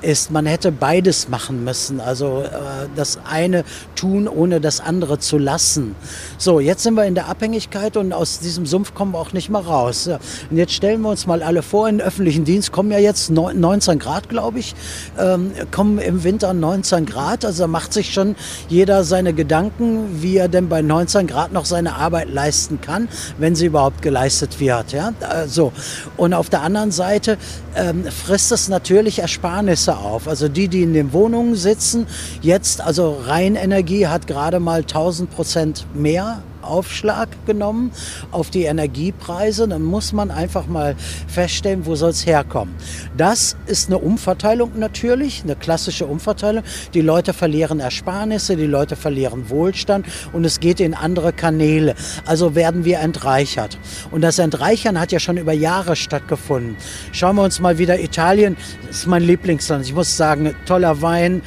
ist, 0.02 0.30
man 0.30 0.46
hätte 0.46 0.72
beides 0.72 1.28
machen 1.28 1.64
müssen. 1.64 2.00
Also 2.00 2.42
äh, 2.42 2.88
das 2.96 3.18
eine 3.28 3.64
tun, 3.94 4.28
ohne 4.28 4.60
das 4.60 4.80
andere 4.80 5.18
zu 5.18 5.38
lassen. 5.38 5.94
So, 6.36 6.60
jetzt 6.60 6.82
sind 6.82 6.94
wir 6.94 7.04
in 7.04 7.14
der 7.14 7.28
Abhängigkeit 7.28 7.96
und 7.96 8.12
aus 8.12 8.40
diesem 8.40 8.66
Sumpf 8.66 8.94
kommen 8.94 9.12
wir 9.12 9.18
auch 9.18 9.32
nicht 9.32 9.50
mehr 9.50 9.60
raus. 9.60 10.08
Und 10.50 10.56
jetzt 10.56 10.72
stellen 10.72 11.00
wir 11.02 11.10
uns 11.10 11.26
mal 11.26 11.42
alle 11.42 11.62
vor, 11.62 11.88
in 11.88 11.98
den 11.98 12.06
öffentlichen 12.06 12.44
Dienst 12.44 12.72
kommen 12.72 12.90
ja 12.90 12.98
jetzt 12.98 13.30
19 13.30 13.98
Grad, 13.98 14.28
glaube 14.28 14.58
ich, 14.58 14.74
ähm, 15.18 15.52
kommen 15.70 15.98
im 15.98 16.24
Winter 16.24 16.52
19 16.54 17.06
Grad. 17.06 17.44
Also 17.44 17.66
macht 17.66 17.92
sich 17.92 18.12
schon 18.12 18.36
jeder 18.68 19.04
seine 19.04 19.32
Gedanken, 19.32 20.22
wie 20.22 20.36
er 20.36 20.48
denn 20.48 20.68
bei 20.68 20.82
19 20.82 21.26
Grad 21.26 21.52
noch 21.52 21.64
seine 21.64 21.94
Arbeit 21.96 22.28
leisten 22.30 22.80
kann, 22.80 23.08
wenn 23.38 23.54
sie 23.54 23.66
überhaupt 23.66 24.02
geleistet 24.02 24.60
wird. 24.60 24.92
Ja? 24.92 25.12
Äh, 25.20 25.48
so. 25.48 25.72
Und 26.16 26.34
auf 26.34 26.48
der 26.50 26.62
anderen 26.62 26.90
Seite 26.90 27.38
ähm, 27.74 28.04
frisst 28.04 28.52
es 28.52 28.68
natürlich 28.68 29.20
Ersparnisse 29.20 29.87
Preise 29.88 29.98
auf. 29.98 30.28
Also 30.28 30.48
die, 30.48 30.68
die 30.68 30.82
in 30.82 30.92
den 30.92 31.12
Wohnungen 31.12 31.54
sitzen, 31.54 32.06
jetzt, 32.42 32.80
also 32.80 33.18
Rheinenergie 33.26 34.06
hat 34.06 34.26
gerade 34.26 34.60
mal 34.60 34.80
1000 34.80 35.30
Prozent 35.30 35.86
mehr 35.94 36.42
Aufschlag 36.68 37.28
genommen 37.46 37.90
auf 38.30 38.50
die 38.50 38.64
Energiepreise. 38.64 39.66
Dann 39.66 39.82
muss 39.82 40.12
man 40.12 40.30
einfach 40.30 40.66
mal 40.66 40.94
feststellen, 41.26 41.86
wo 41.86 41.94
soll 41.94 42.10
es 42.10 42.26
herkommen. 42.26 42.74
Das 43.16 43.56
ist 43.66 43.88
eine 43.88 43.98
Umverteilung 43.98 44.78
natürlich, 44.78 45.42
eine 45.42 45.56
klassische 45.56 46.06
Umverteilung. 46.06 46.62
Die 46.94 47.00
Leute 47.00 47.32
verlieren 47.32 47.80
Ersparnisse, 47.80 48.56
die 48.56 48.66
Leute 48.66 48.96
verlieren 48.96 49.50
Wohlstand 49.50 50.06
und 50.32 50.44
es 50.44 50.60
geht 50.60 50.80
in 50.80 50.94
andere 50.94 51.32
Kanäle. 51.32 51.94
Also 52.26 52.54
werden 52.54 52.84
wir 52.84 53.00
entreichert. 53.00 53.78
Und 54.10 54.22
das 54.22 54.38
Entreichern 54.38 55.00
hat 55.00 55.12
ja 55.12 55.18
schon 55.18 55.36
über 55.36 55.52
Jahre 55.52 55.96
stattgefunden. 55.96 56.76
Schauen 57.12 57.36
wir 57.36 57.42
uns 57.42 57.60
mal 57.60 57.78
wieder 57.78 57.98
Italien, 58.00 58.56
das 58.86 58.98
ist 58.98 59.06
mein 59.06 59.22
Lieblingsland. 59.22 59.84
Ich 59.84 59.94
muss 59.94 60.16
sagen, 60.16 60.54
toller 60.66 61.02
Wein, 61.02 61.42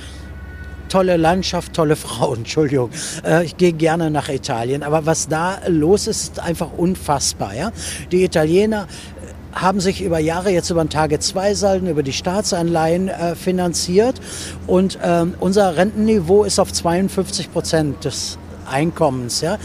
tolle 0.91 1.17
Landschaft, 1.17 1.73
tolle 1.73 1.95
Frau, 1.95 2.36
Entschuldigung. 2.36 2.91
Äh, 3.25 3.45
ich 3.45 3.58
gehe 3.58 3.73
gerne 3.73 4.12
nach 4.12 4.30
Italien, 4.30 4.84
aber 4.84 5.06
was 5.06 5.27
da 5.27 5.60
los 5.67 6.08
ist, 6.08 6.21
ist 6.21 6.39
einfach 6.39 6.69
unfassbar. 6.77 7.56
Ja? 7.56 7.71
Die 8.12 8.23
Italiener 8.23 8.88
äh, 9.54 9.60
haben 9.60 9.80
sich 9.80 10.01
über 10.01 10.19
Jahre 10.19 10.51
jetzt 10.51 10.69
über 10.69 10.84
den 10.84 10.89
Tage-2-Salden, 10.89 11.89
über 11.89 12.04
die 12.04 12.13
Staatsanleihen 12.13 13.08
äh, 13.08 13.36
finanziert 13.36 14.19
und 14.67 14.99
ähm, 15.04 15.34
unser 15.39 15.77
Rentenniveau 15.77 16.43
ist 16.43 16.60
auf 16.60 16.71
52 16.71 17.51
Prozent 17.51 18.06
des 18.06 18.38
Einkommens. 18.71 19.41
Ja? 19.41 19.57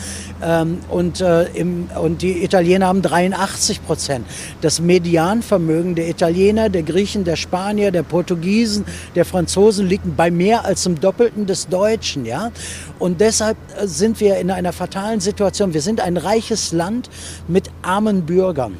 Ähm, 0.42 0.78
und, 0.90 1.20
äh, 1.20 1.44
im, 1.54 1.88
und 2.00 2.22
die 2.22 2.44
Italiener 2.44 2.86
haben 2.86 3.02
83 3.02 3.84
Prozent. 3.84 4.26
Das 4.60 4.80
Medianvermögen 4.80 5.94
der 5.94 6.08
Italiener, 6.08 6.68
der 6.68 6.82
Griechen, 6.82 7.24
der 7.24 7.36
Spanier, 7.36 7.90
der 7.90 8.02
Portugiesen, 8.02 8.84
der 9.14 9.24
Franzosen 9.24 9.86
liegt 9.86 10.16
bei 10.16 10.30
mehr 10.30 10.64
als 10.64 10.82
dem 10.82 11.00
Doppelten 11.00 11.46
des 11.46 11.68
Deutschen. 11.68 12.26
Ja? 12.26 12.50
Und 12.98 13.20
deshalb 13.20 13.56
äh, 13.78 13.86
sind 13.86 14.20
wir 14.20 14.38
in 14.38 14.50
einer 14.50 14.72
fatalen 14.72 15.20
Situation. 15.20 15.72
Wir 15.72 15.82
sind 15.82 16.00
ein 16.00 16.16
reiches 16.16 16.72
Land 16.72 17.08
mit 17.48 17.70
armen 17.82 18.26
Bürgern. 18.26 18.76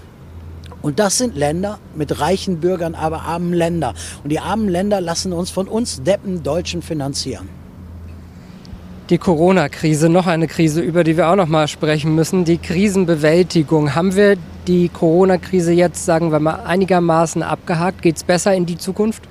Und 0.82 0.98
das 1.00 1.18
sind 1.18 1.36
Länder 1.36 1.78
mit 1.94 2.20
reichen 2.20 2.60
Bürgern, 2.60 2.94
aber 2.94 3.22
armen 3.22 3.52
Länder. 3.52 3.94
Und 4.22 4.30
die 4.30 4.38
armen 4.38 4.68
Länder 4.68 5.00
lassen 5.00 5.32
uns 5.32 5.50
von 5.50 5.66
uns 5.66 6.02
Deppen 6.02 6.42
Deutschen 6.42 6.82
finanzieren 6.82 7.55
die 9.10 9.18
Corona-Krise, 9.18 10.08
noch 10.08 10.26
eine 10.26 10.48
Krise, 10.48 10.80
über 10.80 11.04
die 11.04 11.16
wir 11.16 11.28
auch 11.28 11.36
noch 11.36 11.46
mal 11.46 11.68
sprechen 11.68 12.14
müssen, 12.14 12.44
die 12.44 12.58
Krisenbewältigung. 12.58 13.94
Haben 13.94 14.16
wir 14.16 14.36
die 14.66 14.88
Corona-Krise 14.88 15.72
jetzt, 15.72 16.04
sagen 16.04 16.32
wir 16.32 16.40
mal, 16.40 16.64
einigermaßen 16.64 17.42
abgehakt? 17.42 18.02
Geht 18.02 18.16
es 18.16 18.24
besser 18.24 18.54
in 18.54 18.66
die 18.66 18.78
Zukunft? 18.78 19.22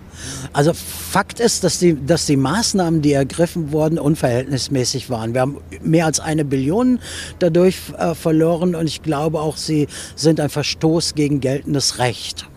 Also 0.53 0.71
Fakt 0.73 1.41
ist, 1.41 1.65
dass 1.65 1.79
die, 1.79 2.05
dass 2.05 2.25
die 2.25 2.37
Maßnahmen, 2.37 3.01
die 3.01 3.11
ergriffen 3.11 3.73
wurden, 3.73 3.99
unverhältnismäßig 3.99 5.09
waren. 5.09 5.33
Wir 5.33 5.41
haben 5.41 5.57
mehr 5.81 6.05
als 6.05 6.21
eine 6.21 6.45
Billion 6.45 6.99
dadurch 7.39 7.77
äh, 7.97 8.15
verloren 8.15 8.75
und 8.75 8.87
ich 8.87 9.03
glaube 9.03 9.41
auch, 9.41 9.57
sie 9.57 9.87
sind 10.15 10.39
ein 10.39 10.49
Verstoß 10.49 11.15
gegen 11.15 11.41
geltendes 11.41 11.99
Recht 11.99 12.47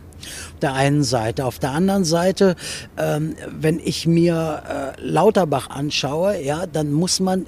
der 0.58 0.74
einen 0.74 1.02
Seite. 1.02 1.44
Auf 1.44 1.58
der 1.58 1.72
anderen 1.72 2.04
Seite, 2.04 2.56
ähm, 2.96 3.34
wenn 3.48 3.80
ich 3.80 4.06
mir 4.06 4.94
äh, 4.98 5.00
Lauterbach 5.00 5.70
anschaue, 5.70 6.40
ja, 6.42 6.66
dann 6.66 6.92
muss 6.92 7.20
man 7.20 7.46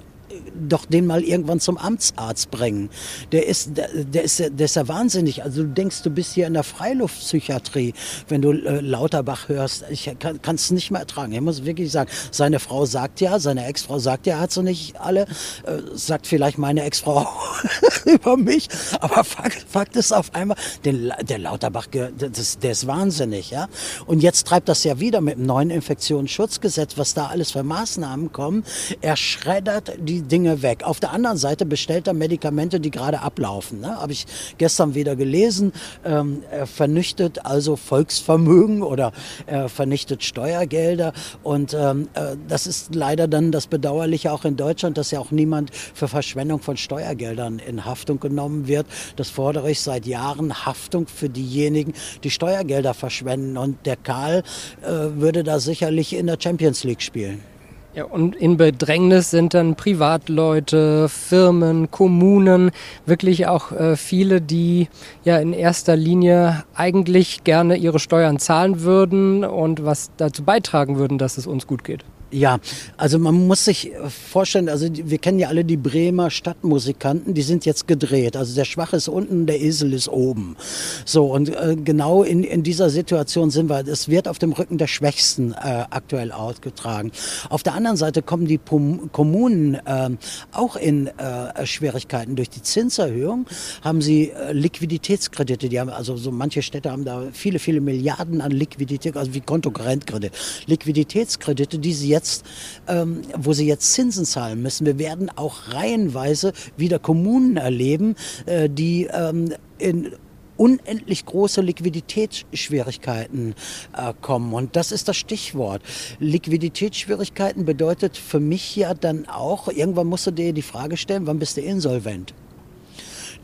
doch 0.68 0.84
den 0.84 1.06
mal 1.06 1.22
irgendwann 1.22 1.60
zum 1.60 1.76
Amtsarzt 1.76 2.50
bringen. 2.50 2.90
Der 3.32 3.46
ist, 3.46 3.76
der, 3.76 3.88
der, 3.92 4.22
ist, 4.24 4.38
der 4.38 4.64
ist 4.64 4.76
ja 4.76 4.88
wahnsinnig. 4.88 5.42
Also 5.42 5.62
du 5.62 5.68
denkst, 5.68 6.02
du 6.02 6.10
bist 6.10 6.34
hier 6.34 6.46
in 6.46 6.54
der 6.54 6.62
Freiluftpsychiatrie, 6.62 7.94
wenn 8.28 8.42
du 8.42 8.52
äh, 8.52 8.80
Lauterbach 8.80 9.48
hörst. 9.48 9.84
Ich 9.90 10.10
kann 10.20 10.54
es 10.54 10.70
nicht 10.70 10.90
mehr 10.90 11.00
ertragen. 11.00 11.32
Ich 11.32 11.40
muss 11.40 11.64
wirklich 11.64 11.90
sagen, 11.90 12.10
seine 12.30 12.60
Frau 12.60 12.86
sagt 12.86 13.20
ja, 13.20 13.38
seine 13.38 13.66
Ex-Frau 13.66 13.98
sagt 13.98 14.26
ja, 14.26 14.38
hat 14.38 14.52
sie 14.52 14.62
nicht 14.62 15.00
alle, 15.00 15.22
äh, 15.22 15.80
sagt 15.94 16.26
vielleicht 16.26 16.58
meine 16.58 16.82
Ex-Frau 16.82 17.26
über 18.04 18.36
mich. 18.36 18.68
Aber 19.00 19.24
Fakt, 19.24 19.66
Fakt 19.68 19.96
ist 19.96 20.12
auf 20.12 20.34
einmal, 20.34 20.56
den, 20.84 21.12
der 21.22 21.38
Lauterbach, 21.38 21.86
das, 21.86 22.58
der 22.58 22.72
ist 22.72 22.86
wahnsinnig. 22.86 23.50
ja. 23.50 23.68
Und 24.06 24.22
jetzt 24.22 24.46
treibt 24.46 24.68
das 24.68 24.84
ja 24.84 25.00
wieder 25.00 25.20
mit 25.20 25.36
dem 25.36 25.46
neuen 25.46 25.70
Infektionsschutzgesetz, 25.70 26.96
was 26.96 27.14
da 27.14 27.26
alles 27.26 27.52
für 27.52 27.62
Maßnahmen 27.62 28.32
kommen. 28.32 28.64
Er 29.00 29.16
schreddert 29.16 29.92
die 29.98 30.22
Dinge 30.30 30.62
weg. 30.62 30.82
Auf 30.84 31.00
der 31.00 31.12
anderen 31.12 31.36
Seite 31.36 31.66
bestellt 31.66 32.06
er 32.06 32.14
Medikamente, 32.14 32.80
die 32.80 32.90
gerade 32.90 33.20
ablaufen. 33.20 33.80
Ne? 33.80 34.00
Habe 34.00 34.12
ich 34.12 34.26
gestern 34.58 34.94
wieder 34.94 35.16
gelesen. 35.16 35.72
Ähm, 36.04 36.42
er 36.50 36.66
vernichtet 36.66 37.44
also 37.44 37.76
Volksvermögen 37.76 38.82
oder 38.82 39.12
er 39.46 39.68
vernichtet 39.68 40.22
Steuergelder. 40.22 41.12
Und 41.42 41.74
ähm, 41.74 42.08
äh, 42.14 42.36
das 42.48 42.66
ist 42.66 42.94
leider 42.94 43.28
dann 43.28 43.52
das 43.52 43.66
Bedauerliche 43.66 44.32
auch 44.32 44.44
in 44.44 44.56
Deutschland, 44.56 44.96
dass 44.96 45.10
ja 45.10 45.20
auch 45.20 45.30
niemand 45.30 45.74
für 45.74 46.08
Verschwendung 46.08 46.60
von 46.60 46.76
Steuergeldern 46.76 47.58
in 47.58 47.84
Haftung 47.84 48.20
genommen 48.20 48.66
wird. 48.66 48.86
Das 49.16 49.30
fordere 49.30 49.70
ich 49.70 49.80
seit 49.80 50.06
Jahren. 50.06 50.66
Haftung 50.66 51.06
für 51.06 51.28
diejenigen, 51.28 51.92
die 52.24 52.30
Steuergelder 52.30 52.94
verschwenden. 52.94 53.56
Und 53.56 53.86
der 53.86 53.96
Karl 53.96 54.42
äh, 54.82 54.88
würde 54.88 55.44
da 55.44 55.58
sicherlich 55.60 56.14
in 56.14 56.26
der 56.26 56.38
Champions 56.40 56.84
League 56.84 57.02
spielen. 57.02 57.42
Ja, 57.92 58.04
und 58.04 58.36
in 58.36 58.56
Bedrängnis 58.56 59.32
sind 59.32 59.52
dann 59.52 59.74
Privatleute, 59.74 61.08
Firmen, 61.08 61.90
Kommunen, 61.90 62.70
wirklich 63.04 63.48
auch 63.48 63.72
äh, 63.72 63.96
viele, 63.96 64.40
die 64.40 64.88
ja 65.24 65.38
in 65.38 65.52
erster 65.52 65.96
Linie 65.96 66.62
eigentlich 66.72 67.42
gerne 67.42 67.74
ihre 67.76 67.98
Steuern 67.98 68.38
zahlen 68.38 68.82
würden 68.82 69.44
und 69.44 69.84
was 69.84 70.12
dazu 70.16 70.44
beitragen 70.44 70.98
würden, 70.98 71.18
dass 71.18 71.36
es 71.36 71.48
uns 71.48 71.66
gut 71.66 71.82
geht. 71.82 72.04
Ja, 72.32 72.60
also 72.96 73.18
man 73.18 73.48
muss 73.48 73.64
sich 73.64 73.90
vorstellen, 74.30 74.68
also 74.68 74.86
wir 74.92 75.18
kennen 75.18 75.40
ja 75.40 75.48
alle 75.48 75.64
die 75.64 75.76
Bremer 75.76 76.30
Stadtmusikanten, 76.30 77.34
die 77.34 77.42
sind 77.42 77.66
jetzt 77.66 77.88
gedreht. 77.88 78.36
Also 78.36 78.54
der 78.54 78.64
Schwach 78.64 78.92
ist 78.92 79.08
unten, 79.08 79.46
der 79.46 79.60
Esel 79.60 79.92
ist 79.92 80.08
oben. 80.08 80.56
So, 81.04 81.26
und 81.26 81.48
äh, 81.48 81.76
genau 81.82 82.22
in, 82.22 82.44
in 82.44 82.62
dieser 82.62 82.88
Situation 82.88 83.50
sind 83.50 83.68
wir. 83.68 83.80
Es 83.80 84.08
wird 84.08 84.28
auf 84.28 84.38
dem 84.38 84.52
Rücken 84.52 84.78
der 84.78 84.86
Schwächsten 84.86 85.52
äh, 85.52 85.86
aktuell 85.90 86.30
ausgetragen. 86.30 87.10
Auf 87.48 87.64
der 87.64 87.74
anderen 87.74 87.96
Seite 87.96 88.22
kommen 88.22 88.46
die 88.46 88.58
Pom 88.58 89.10
Kommunen 89.10 89.74
äh, 89.74 90.10
auch 90.52 90.76
in 90.76 91.08
äh, 91.08 91.66
Schwierigkeiten. 91.66 92.36
Durch 92.36 92.50
die 92.50 92.62
Zinserhöhung 92.62 93.46
haben 93.82 94.02
sie 94.02 94.30
äh, 94.30 94.52
Liquiditätskredite. 94.52 95.68
Die 95.68 95.80
haben, 95.80 95.90
also 95.90 96.16
so 96.16 96.30
manche 96.30 96.62
Städte 96.62 96.92
haben 96.92 97.04
da 97.04 97.24
viele, 97.32 97.58
viele 97.58 97.80
Milliarden 97.80 98.40
an 98.40 98.52
Liquidität, 98.52 99.16
also 99.16 99.34
wie 99.34 99.40
Kontokorrentkredite. 99.40 100.30
Liquiditätskredite, 100.66 101.78
die 101.78 101.92
sie 101.92 102.08
jetzt 102.08 102.19
jetzt, 102.20 102.44
ähm, 102.86 103.22
wo 103.36 103.54
sie 103.54 103.66
jetzt 103.66 103.92
Zinsen 103.94 104.26
zahlen 104.26 104.62
müssen. 104.62 104.84
Wir 104.84 104.98
werden 104.98 105.30
auch 105.34 105.72
reihenweise 105.72 106.52
wieder 106.76 106.98
Kommunen 106.98 107.56
erleben, 107.56 108.14
äh, 108.44 108.68
die 108.68 109.08
ähm, 109.10 109.54
in 109.78 110.12
unendlich 110.58 111.24
große 111.24 111.62
Liquiditätsschwierigkeiten 111.62 113.54
äh, 113.96 114.12
kommen. 114.20 114.52
Und 114.52 114.76
das 114.76 114.92
ist 114.92 115.08
das 115.08 115.16
Stichwort. 115.16 115.80
Liquiditätsschwierigkeiten 116.18 117.64
bedeutet 117.64 118.18
für 118.18 118.40
mich 118.40 118.76
ja 118.76 118.92
dann 118.92 119.26
auch, 119.26 119.68
irgendwann 119.68 120.08
musst 120.08 120.26
du 120.26 120.30
dir 120.30 120.52
die 120.52 120.60
Frage 120.60 120.98
stellen, 120.98 121.26
wann 121.26 121.38
bist 121.38 121.56
du 121.56 121.62
insolvent? 121.62 122.34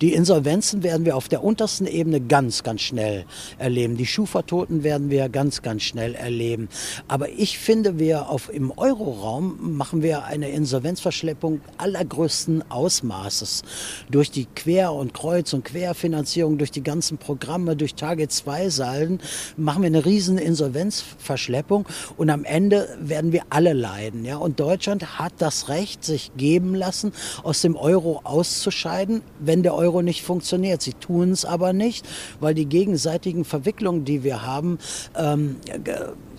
Die 0.02 0.12
Insolvenzen 0.12 0.82
werden 0.82 1.06
wir 1.06 1.16
auf 1.16 1.28
der 1.28 1.42
untersten 1.42 1.86
Ebene 1.86 2.20
ganz, 2.20 2.62
ganz 2.62 2.82
schnell 2.82 3.24
erleben. 3.58 3.96
Die 3.96 4.04
Schufa-Toten 4.04 4.84
werden 4.84 5.08
wir 5.08 5.30
ganz, 5.30 5.62
ganz 5.62 5.84
schnell 5.84 6.14
erleben. 6.14 6.68
Aber 7.08 7.30
ich 7.30 7.58
finde, 7.58 7.98
wir 7.98 8.28
auf, 8.28 8.52
im 8.52 8.72
Euroraum 8.76 9.76
machen 9.76 10.02
wir 10.02 10.24
eine 10.24 10.50
Insolvenzverschleppung 10.50 11.62
allergrößten 11.78 12.70
Ausmaßes. 12.70 13.62
Durch 14.10 14.30
die 14.30 14.44
Quer- 14.44 14.92
und 14.92 15.14
Kreuz- 15.14 15.54
und 15.54 15.64
Querfinanzierung, 15.64 16.58
durch 16.58 16.70
die 16.70 16.82
ganzen 16.82 17.16
Programme, 17.16 17.74
durch 17.74 17.94
Target-2-Salden 17.94 19.20
machen 19.56 19.82
wir 19.82 19.86
eine 19.86 20.04
riesen 20.04 20.36
Insolvenzverschleppung 20.36 21.86
und 22.18 22.28
am 22.28 22.44
Ende 22.44 22.98
werden 23.00 23.32
wir 23.32 23.44
alle 23.48 23.72
leiden. 23.72 24.26
Ja? 24.26 24.36
Und 24.36 24.60
Deutschland 24.60 25.18
hat 25.18 25.32
das 25.38 25.70
Recht, 25.70 26.04
sich 26.04 26.32
geben 26.36 26.74
lassen, 26.74 27.12
aus 27.42 27.62
dem 27.62 27.76
Euro 27.76 28.20
auszuscheiden, 28.24 29.22
wenn 29.40 29.62
der 29.62 29.74
Euro 29.74 29.85
Euro 29.86 30.02
nicht 30.02 30.22
funktioniert. 30.22 30.82
Sie 30.82 30.94
tun 30.94 31.30
es 31.30 31.44
aber 31.44 31.72
nicht, 31.72 32.06
weil 32.40 32.54
die 32.54 32.66
gegenseitigen 32.66 33.44
Verwicklungen, 33.44 34.04
die 34.04 34.24
wir 34.24 34.42
haben, 34.42 34.78
ähm, 35.16 35.56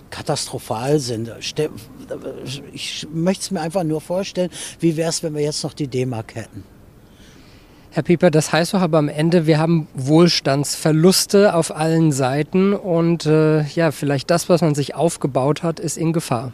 katastrophal 0.09 0.99
sind. 0.99 1.31
Ich 2.73 3.07
möchte 3.13 3.41
es 3.41 3.51
mir 3.51 3.61
einfach 3.61 3.83
nur 3.83 4.01
vorstellen, 4.01 4.49
wie 4.79 4.97
wäre 4.97 5.09
es, 5.09 5.23
wenn 5.23 5.33
wir 5.33 5.41
jetzt 5.41 5.63
noch 5.63 5.73
die 5.73 5.87
D-Mark 5.87 6.35
hätten. 6.35 6.63
Herr 7.91 8.03
Pieper, 8.03 8.29
das 8.29 8.51
heißt 8.51 8.73
doch 8.73 8.81
aber 8.81 8.99
am 8.99 9.09
Ende, 9.09 9.47
wir 9.47 9.57
haben 9.57 9.87
Wohlstandsverluste 9.95 11.55
auf 11.55 11.75
allen 11.75 12.11
Seiten 12.11 12.73
und 12.73 13.25
äh, 13.25 13.63
ja, 13.63 13.91
vielleicht 13.91 14.29
das, 14.29 14.49
was 14.49 14.61
man 14.61 14.75
sich 14.75 14.93
aufgebaut 14.93 15.63
hat, 15.63 15.79
ist 15.79 15.97
in 15.97 16.13
Gefahr. 16.13 16.53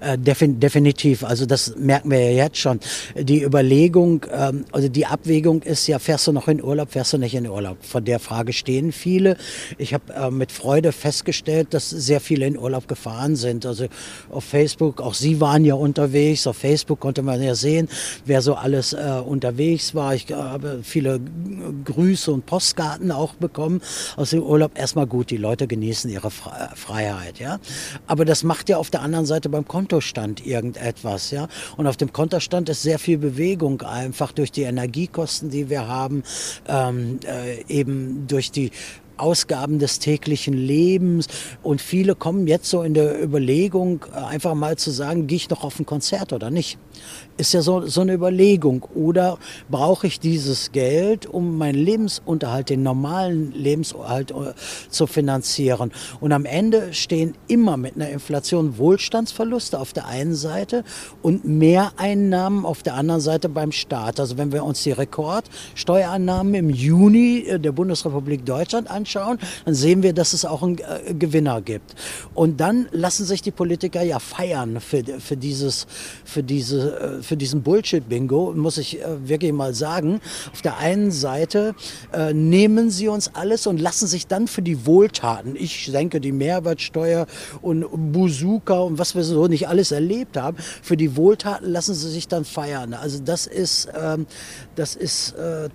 Äh, 0.00 0.18
definitiv, 0.18 1.24
also 1.24 1.46
das 1.46 1.76
merken 1.76 2.10
wir 2.10 2.18
ja 2.18 2.44
jetzt 2.44 2.58
schon. 2.58 2.80
Die 3.16 3.42
Überlegung, 3.42 4.24
ähm, 4.32 4.64
also 4.72 4.88
die 4.88 5.06
Abwägung 5.06 5.62
ist 5.62 5.86
ja, 5.86 5.98
fährst 5.98 6.26
du 6.26 6.32
noch 6.32 6.48
in 6.48 6.62
Urlaub, 6.62 6.92
fährst 6.92 7.12
du 7.12 7.18
nicht 7.18 7.34
in 7.34 7.48
Urlaub? 7.48 7.78
Von 7.80 8.04
der 8.04 8.18
Frage 8.18 8.52
stehen 8.52 8.92
viele. 8.92 9.36
Ich 9.78 9.94
habe 9.94 10.12
äh, 10.12 10.30
mit 10.30 10.52
Freude 10.52 10.92
festgestellt, 10.92 11.74
dass 11.74 11.90
sehr 11.90 12.20
viele 12.20 12.46
in 12.46 12.58
Urlaub 12.58 12.88
gefahren 12.88 13.36
sind. 13.36 13.66
Also 13.66 13.86
auf 14.30 14.44
Facebook, 14.44 15.00
auch 15.00 15.14
Sie 15.14 15.40
waren 15.40 15.64
ja 15.64 15.74
unterwegs, 15.74 16.46
auf 16.46 16.56
Facebook 16.56 17.00
konnte 17.00 17.22
man 17.22 17.42
ja 17.42 17.54
sehen, 17.54 17.88
wer 18.24 18.42
so 18.42 18.54
alles 18.54 18.92
äh, 18.92 19.20
unterwegs 19.24 19.94
war. 19.94 20.14
Ich 20.14 20.30
habe 20.32 20.80
viele 20.82 21.20
Grüße 21.84 22.32
und 22.32 22.46
Postkarten 22.46 23.12
auch 23.12 23.34
bekommen 23.34 23.80
aus 24.16 24.30
dem 24.30 24.42
Urlaub. 24.42 24.72
Erstmal 24.78 25.06
gut, 25.06 25.30
die 25.30 25.36
Leute 25.36 25.66
genießen 25.66 26.10
ihre 26.10 26.30
Freiheit, 26.30 27.38
ja. 27.38 27.58
Aber 28.06 28.24
das 28.24 28.42
macht 28.42 28.68
ja 28.68 28.78
auf 28.78 28.90
der 28.90 29.02
anderen 29.02 29.26
Seite 29.26 29.48
beim 29.48 29.66
Kontostand 29.84 30.46
irgendetwas, 30.46 31.30
ja. 31.30 31.46
Und 31.76 31.86
auf 31.86 31.98
dem 31.98 32.10
Kontostand 32.10 32.70
ist 32.70 32.80
sehr 32.80 32.98
viel 32.98 33.18
Bewegung 33.18 33.82
einfach 33.82 34.32
durch 34.32 34.50
die 34.50 34.62
Energiekosten, 34.62 35.50
die 35.50 35.68
wir 35.68 35.86
haben, 35.86 36.22
ähm, 36.66 37.20
äh, 37.26 37.62
eben 37.68 38.26
durch 38.26 38.50
die 38.50 38.70
Ausgaben 39.16 39.78
des 39.78 39.98
täglichen 39.98 40.54
Lebens. 40.54 41.26
Und 41.62 41.80
viele 41.80 42.14
kommen 42.14 42.46
jetzt 42.46 42.68
so 42.68 42.82
in 42.82 42.94
der 42.94 43.22
Überlegung, 43.22 44.04
äh, 44.12 44.18
einfach 44.18 44.54
mal 44.54 44.76
zu 44.76 44.90
sagen, 44.90 45.26
gehe 45.26 45.36
ich 45.36 45.50
noch 45.50 45.64
auf 45.64 45.78
ein 45.78 45.86
Konzert 45.86 46.32
oder 46.32 46.50
nicht? 46.50 46.78
Ist 47.36 47.52
ja 47.52 47.62
so, 47.62 47.86
so 47.86 48.02
eine 48.02 48.14
Überlegung. 48.14 48.86
Oder 48.94 49.38
brauche 49.68 50.06
ich 50.06 50.20
dieses 50.20 50.72
Geld, 50.72 51.26
um 51.26 51.58
meinen 51.58 51.78
Lebensunterhalt, 51.78 52.70
den 52.70 52.82
normalen 52.82 53.52
Lebensunterhalt 53.52 54.30
äh, 54.30 54.54
zu 54.88 55.06
finanzieren? 55.06 55.92
Und 56.20 56.32
am 56.32 56.44
Ende 56.44 56.92
stehen 56.92 57.34
immer 57.48 57.76
mit 57.76 57.96
einer 57.96 58.10
Inflation 58.10 58.78
Wohlstandsverluste 58.78 59.78
auf 59.78 59.92
der 59.92 60.06
einen 60.06 60.34
Seite 60.34 60.84
und 61.22 61.44
Mehreinnahmen 61.44 62.64
auf 62.64 62.82
der 62.82 62.94
anderen 62.94 63.20
Seite 63.20 63.48
beim 63.48 63.72
Staat. 63.72 64.20
Also 64.20 64.38
wenn 64.38 64.52
wir 64.52 64.64
uns 64.64 64.82
die 64.82 64.92
Rekordsteuereinnahmen 64.92 66.54
im 66.54 66.70
Juni 66.70 67.44
äh, 67.46 67.58
der 67.58 67.72
Bundesrepublik 67.72 68.44
Deutschland 68.46 68.88
anschauen, 68.90 69.03
anschauen, 69.04 69.38
dann 69.66 69.74
sehen 69.74 70.02
wir, 70.02 70.14
dass 70.14 70.32
es 70.32 70.44
auch 70.44 70.62
einen 70.62 70.78
äh, 70.78 71.12
Gewinner 71.14 71.60
gibt. 71.60 71.94
Und 72.32 72.60
dann 72.60 72.88
lassen 72.90 73.26
sich 73.26 73.42
die 73.42 73.50
Politiker 73.50 74.02
ja 74.02 74.18
feiern 74.18 74.80
für, 74.80 75.04
für, 75.20 75.36
dieses, 75.36 75.86
für, 76.24 76.42
diese, 76.42 77.18
äh, 77.18 77.22
für 77.22 77.36
diesen 77.36 77.62
Bullshit-Bingo, 77.62 78.54
muss 78.56 78.78
ich 78.78 79.00
äh, 79.00 79.28
wirklich 79.28 79.52
mal 79.52 79.74
sagen. 79.74 80.20
Auf 80.52 80.62
der 80.62 80.78
einen 80.78 81.10
Seite 81.10 81.74
äh, 82.12 82.32
nehmen 82.32 82.90
sie 82.90 83.08
uns 83.08 83.34
alles 83.34 83.66
und 83.66 83.80
lassen 83.80 84.06
sich 84.06 84.26
dann 84.26 84.48
für 84.48 84.62
die 84.62 84.86
Wohltaten, 84.86 85.54
ich 85.56 85.90
denke 85.92 86.20
die 86.20 86.32
Mehrwertsteuer 86.32 87.26
und 87.60 88.12
Buzuka 88.12 88.80
und 88.80 88.98
was 88.98 89.14
wir 89.14 89.24
so 89.24 89.46
nicht 89.46 89.68
alles 89.68 89.92
erlebt 89.92 90.36
haben, 90.36 90.56
für 90.82 90.96
die 90.96 91.16
Wohltaten 91.16 91.70
lassen 91.70 91.94
sie 91.94 92.10
sich 92.10 92.28
dann 92.28 92.44
feiern. 92.44 92.94
Also 92.94 93.18
das 93.22 93.46
ist, 93.46 93.88
ähm, 94.00 94.26
das 94.76 94.96
ist 94.96 95.34
äh, 95.36 95.66
äh 95.66 95.70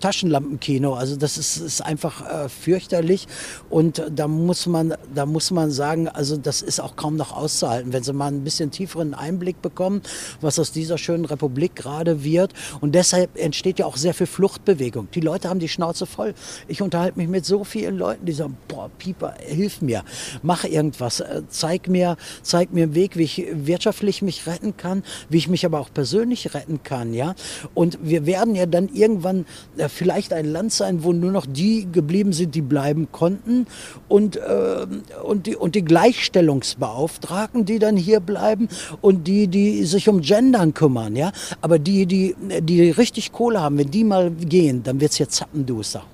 Taschenlampenkino. 0.00 0.94
Also 0.94 1.16
das 1.16 1.36
ist, 1.36 1.56
ist 1.56 1.80
einfach 1.80 2.05
einfach 2.06 2.44
äh, 2.44 2.48
fürchterlich. 2.48 3.26
Und 3.68 4.02
da 4.10 4.28
muss 4.28 4.66
man, 4.66 4.94
da 5.14 5.26
muss 5.26 5.50
man 5.50 5.70
sagen, 5.70 6.08
also 6.08 6.36
das 6.36 6.62
ist 6.62 6.80
auch 6.80 6.96
kaum 6.96 7.16
noch 7.16 7.36
auszuhalten, 7.36 7.92
wenn 7.92 8.02
Sie 8.02 8.12
mal 8.12 8.28
ein 8.28 8.44
bisschen 8.44 8.70
tieferen 8.70 9.14
Einblick 9.14 9.60
bekommen, 9.62 10.02
was 10.40 10.58
aus 10.58 10.72
dieser 10.72 10.98
schönen 10.98 11.24
Republik 11.24 11.74
gerade 11.74 12.22
wird. 12.22 12.52
Und 12.80 12.94
deshalb 12.94 13.36
entsteht 13.38 13.78
ja 13.78 13.86
auch 13.86 13.96
sehr 13.96 14.14
viel 14.14 14.26
Fluchtbewegung. 14.26 15.08
Die 15.14 15.20
Leute 15.20 15.48
haben 15.48 15.60
die 15.60 15.68
Schnauze 15.68 16.06
voll. 16.06 16.34
Ich 16.68 16.82
unterhalte 16.82 17.18
mich 17.18 17.28
mit 17.28 17.44
so 17.44 17.64
vielen 17.64 17.96
Leuten, 17.96 18.26
die 18.26 18.32
sagen, 18.32 18.56
boah, 18.68 18.90
Pieper, 18.98 19.34
hilf 19.40 19.82
mir, 19.82 20.04
mach 20.42 20.64
irgendwas, 20.64 21.20
äh, 21.20 21.42
zeig 21.48 21.88
mir, 21.88 22.16
zeig 22.42 22.72
mir 22.72 22.84
einen 22.84 22.94
Weg, 22.94 23.16
wie 23.16 23.24
ich 23.24 23.46
wirtschaftlich 23.52 24.22
mich 24.22 24.46
retten 24.46 24.76
kann, 24.76 25.02
wie 25.28 25.38
ich 25.38 25.48
mich 25.48 25.64
aber 25.66 25.80
auch 25.80 25.92
persönlich 25.92 26.54
retten 26.54 26.82
kann, 26.82 27.14
ja. 27.14 27.34
Und 27.74 27.98
wir 28.02 28.26
werden 28.26 28.54
ja 28.54 28.66
dann 28.66 28.88
irgendwann 28.88 29.46
äh, 29.76 29.88
vielleicht 29.88 30.32
ein 30.32 30.44
Land 30.44 30.72
sein, 30.72 31.02
wo 31.02 31.12
nur 31.12 31.32
noch 31.32 31.46
die 31.46 31.88
geblieben 31.96 32.32
sind, 32.32 32.54
die 32.54 32.62
bleiben 32.62 33.08
konnten 33.10 33.66
und, 34.08 34.36
äh, 34.36 34.86
und, 35.24 35.46
die, 35.46 35.56
und 35.56 35.74
die 35.74 35.82
Gleichstellungsbeauftragten, 35.82 37.64
die 37.64 37.80
dann 37.80 37.96
hier 37.96 38.20
bleiben 38.20 38.68
und 39.00 39.26
die, 39.26 39.48
die 39.48 39.84
sich 39.84 40.08
um 40.08 40.20
Gendern 40.20 40.74
kümmern. 40.74 41.16
Ja? 41.16 41.32
Aber 41.60 41.80
die, 41.80 42.06
die, 42.06 42.36
die 42.60 42.90
richtig 42.90 43.32
Kohle 43.32 43.60
haben, 43.60 43.78
wenn 43.78 43.90
die 43.90 44.04
mal 44.04 44.30
gehen, 44.30 44.84
dann 44.84 45.00
wird 45.00 45.10
es 45.10 45.18
jetzt 45.18 45.34
zappenduster. 45.34 46.04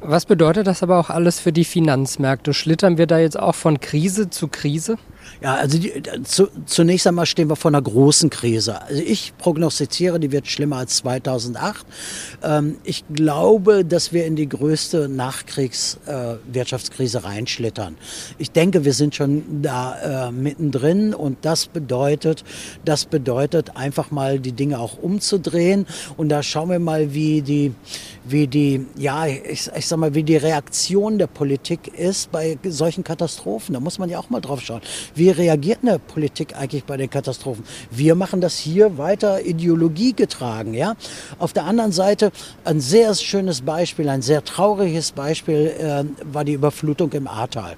Was 0.00 0.26
bedeutet 0.26 0.66
das 0.66 0.82
aber 0.82 0.98
auch 0.98 1.10
alles 1.10 1.40
für 1.40 1.52
die 1.52 1.64
Finanzmärkte? 1.64 2.54
Schlittern 2.54 2.98
wir 2.98 3.06
da 3.06 3.18
jetzt 3.18 3.38
auch 3.38 3.54
von 3.54 3.80
Krise 3.80 4.30
zu 4.30 4.46
Krise? 4.46 4.96
Ja, 5.40 5.54
also 5.54 5.78
die, 5.78 6.02
zu, 6.24 6.48
zunächst 6.66 7.06
einmal 7.06 7.26
stehen 7.26 7.48
wir 7.48 7.54
vor 7.54 7.70
einer 7.70 7.80
großen 7.80 8.28
Krise. 8.28 8.82
Also 8.82 9.00
ich 9.02 9.34
prognostiziere, 9.38 10.18
die 10.18 10.32
wird 10.32 10.48
schlimmer 10.48 10.78
als 10.78 10.96
2008. 10.96 11.86
Ähm, 12.42 12.78
ich 12.82 13.04
glaube, 13.12 13.84
dass 13.84 14.12
wir 14.12 14.26
in 14.26 14.34
die 14.34 14.48
größte 14.48 15.08
Nachkriegswirtschaftskrise 15.08 17.18
äh, 17.18 17.20
reinschlittern. 17.20 17.96
Ich 18.38 18.50
denke, 18.50 18.84
wir 18.84 18.94
sind 18.94 19.14
schon 19.14 19.62
da 19.62 20.28
äh, 20.28 20.32
mittendrin 20.32 21.14
und 21.14 21.38
das 21.42 21.66
bedeutet, 21.66 22.42
das 22.84 23.04
bedeutet 23.04 23.76
einfach 23.76 24.10
mal 24.10 24.40
die 24.40 24.50
Dinge 24.52 24.80
auch 24.80 24.98
umzudrehen. 24.98 25.86
Und 26.16 26.30
da 26.30 26.42
schauen 26.42 26.70
wir 26.70 26.80
mal, 26.80 27.14
wie 27.14 27.42
die, 27.42 27.74
wie 28.30 28.46
die, 28.46 28.86
ja, 28.96 29.26
ich, 29.26 29.70
ich 29.74 29.86
sag 29.86 29.98
mal, 29.98 30.14
wie 30.14 30.22
die 30.22 30.36
Reaktion 30.36 31.18
der 31.18 31.26
Politik 31.26 31.88
ist 31.98 32.30
bei 32.30 32.58
solchen 32.64 33.04
Katastrophen. 33.04 33.74
Da 33.74 33.80
muss 33.80 33.98
man 33.98 34.08
ja 34.08 34.18
auch 34.18 34.30
mal 34.30 34.40
drauf 34.40 34.60
schauen. 34.60 34.80
Wie 35.14 35.30
reagiert 35.30 35.80
eine 35.82 35.98
Politik 35.98 36.56
eigentlich 36.56 36.84
bei 36.84 36.96
den 36.96 37.10
Katastrophen? 37.10 37.64
Wir 37.90 38.14
machen 38.14 38.40
das 38.40 38.58
hier 38.58 38.98
weiter 38.98 39.44
Ideologie 39.44 40.12
getragen, 40.12 40.74
ja. 40.74 40.94
Auf 41.38 41.52
der 41.52 41.64
anderen 41.64 41.92
Seite 41.92 42.32
ein 42.64 42.80
sehr 42.80 43.14
schönes 43.14 43.62
Beispiel, 43.62 44.08
ein 44.08 44.22
sehr 44.22 44.44
trauriges 44.44 45.12
Beispiel 45.12 45.74
äh, 45.78 46.04
war 46.32 46.44
die 46.44 46.52
Überflutung 46.52 47.12
im 47.12 47.26
Ahrtal 47.26 47.76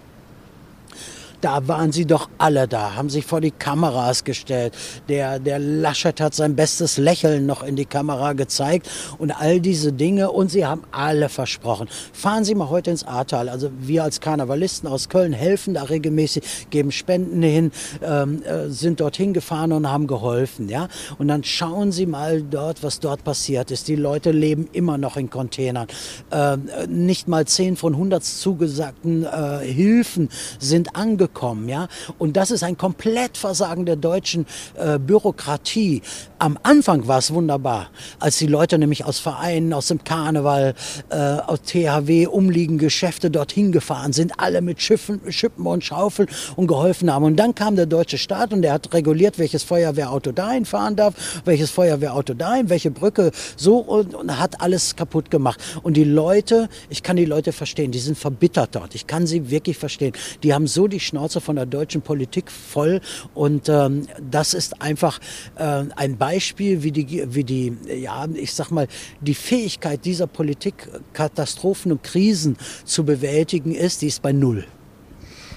da 1.40 1.66
waren 1.68 1.92
sie 1.92 2.06
doch 2.06 2.28
alle 2.38 2.68
da, 2.68 2.94
haben 2.94 3.08
sich 3.08 3.24
vor 3.24 3.40
die 3.40 3.50
Kameras 3.50 4.24
gestellt. 4.24 4.74
Der, 5.08 5.38
der 5.38 5.58
Laschet 5.58 6.20
hat 6.20 6.34
sein 6.34 6.56
bestes 6.56 6.98
Lächeln 6.98 7.46
noch 7.46 7.62
in 7.62 7.76
die 7.76 7.84
Kamera 7.84 8.34
gezeigt 8.34 8.88
und 9.18 9.30
all 9.30 9.60
diese 9.60 9.92
Dinge 9.92 10.30
und 10.30 10.50
sie 10.50 10.66
haben 10.66 10.82
alle 10.90 11.28
versprochen. 11.28 11.88
Fahren 12.12 12.44
Sie 12.44 12.54
mal 12.54 12.68
heute 12.68 12.90
ins 12.90 13.04
Ahrtal. 13.04 13.48
Also 13.48 13.70
wir 13.80 14.04
als 14.04 14.20
Karnevalisten 14.20 14.88
aus 14.88 15.08
Köln 15.08 15.32
helfen 15.32 15.74
da 15.74 15.84
regelmäßig, 15.84 16.68
geben 16.70 16.92
Spenden 16.92 17.42
hin, 17.42 17.72
ähm, 18.02 18.42
äh, 18.42 18.68
sind 18.68 19.00
dorthin 19.00 19.32
gefahren 19.32 19.72
und 19.72 19.88
haben 19.88 20.06
geholfen. 20.06 20.68
Ja? 20.68 20.88
Und 21.18 21.28
dann 21.28 21.44
schauen 21.44 21.92
Sie 21.92 22.06
mal 22.06 22.42
dort, 22.42 22.82
was 22.82 23.00
dort 23.00 23.24
passiert 23.24 23.70
ist. 23.70 23.88
Die 23.88 23.96
Leute 23.96 24.30
leben 24.30 24.68
immer 24.72 24.98
noch 24.98 25.16
in 25.16 25.30
Containern. 25.30 25.86
Ähm, 26.30 26.68
nicht 26.88 27.28
mal 27.28 27.46
zehn 27.46 27.76
von 27.76 27.94
100 27.94 28.22
zugesagten 28.22 29.24
äh, 29.24 29.60
Hilfen 29.64 30.28
sind 30.58 30.96
angekommen 30.96 31.29
bekommen. 31.32 31.68
Ja? 31.68 31.88
Und 32.18 32.36
das 32.36 32.50
ist 32.50 32.62
ein 32.62 32.76
Komplettversagen 32.76 33.86
der 33.86 33.96
deutschen 33.96 34.46
äh, 34.74 34.98
Bürokratie. 34.98 36.02
Am 36.38 36.58
Anfang 36.62 37.06
war 37.06 37.18
es 37.18 37.32
wunderbar, 37.32 37.90
als 38.18 38.38
die 38.38 38.46
Leute 38.46 38.78
nämlich 38.78 39.04
aus 39.04 39.18
Vereinen, 39.18 39.72
aus 39.72 39.88
dem 39.88 40.02
Karneval, 40.02 40.74
äh, 41.10 41.16
aus 41.16 41.62
THW, 41.62 42.26
umliegenden 42.26 42.78
Geschäfte 42.78 43.30
dorthin 43.30 43.72
gefahren 43.72 44.12
sind, 44.12 44.32
alle 44.38 44.62
mit 44.62 44.80
Schiffen, 44.80 45.20
Schippen 45.30 45.66
und 45.66 45.84
Schaufeln 45.84 46.28
und 46.56 46.66
geholfen 46.66 47.12
haben. 47.12 47.24
Und 47.24 47.36
dann 47.36 47.54
kam 47.54 47.76
der 47.76 47.86
deutsche 47.86 48.18
Staat 48.18 48.52
und 48.52 48.62
der 48.62 48.72
hat 48.72 48.92
reguliert, 48.92 49.38
welches 49.38 49.62
Feuerwehrauto 49.62 50.32
dahin 50.32 50.64
fahren 50.64 50.96
darf, 50.96 51.14
welches 51.44 51.70
Feuerwehrauto 51.70 52.34
dahin, 52.34 52.70
welche 52.70 52.90
Brücke 52.90 53.30
so 53.56 53.78
und, 53.78 54.14
und 54.14 54.38
hat 54.38 54.60
alles 54.60 54.96
kaputt 54.96 55.30
gemacht. 55.30 55.60
Und 55.82 55.96
die 55.96 56.04
Leute, 56.04 56.68
ich 56.88 57.02
kann 57.02 57.16
die 57.16 57.24
Leute 57.26 57.52
verstehen, 57.52 57.92
die 57.92 57.98
sind 57.98 58.18
verbittert 58.18 58.74
dort. 58.74 58.94
Ich 58.94 59.06
kann 59.06 59.26
sie 59.26 59.50
wirklich 59.50 59.76
verstehen. 59.76 60.12
Die 60.42 60.54
haben 60.54 60.66
so 60.66 60.88
die 60.88 61.00
Schnauze 61.00 61.19
Schnauze 61.20 61.42
von 61.42 61.56
der 61.56 61.66
deutschen 61.66 62.00
Politik 62.00 62.50
voll. 62.50 63.02
Und 63.34 63.68
ähm, 63.68 64.06
das 64.30 64.54
ist 64.54 64.80
einfach 64.80 65.18
äh, 65.56 65.84
ein 65.94 66.16
Beispiel, 66.16 66.82
wie 66.82 66.92
die, 66.92 67.34
wie 67.34 67.44
die, 67.44 67.76
ja, 67.86 68.26
ich 68.32 68.54
sag 68.54 68.70
mal, 68.70 68.88
die 69.20 69.34
Fähigkeit 69.34 70.06
dieser 70.06 70.26
Politik, 70.26 70.88
Katastrophen 71.12 71.92
und 71.92 72.02
Krisen 72.02 72.56
zu 72.84 73.04
bewältigen 73.04 73.74
ist, 73.74 74.00
die 74.00 74.06
ist 74.06 74.22
bei 74.22 74.32
Null. 74.32 74.64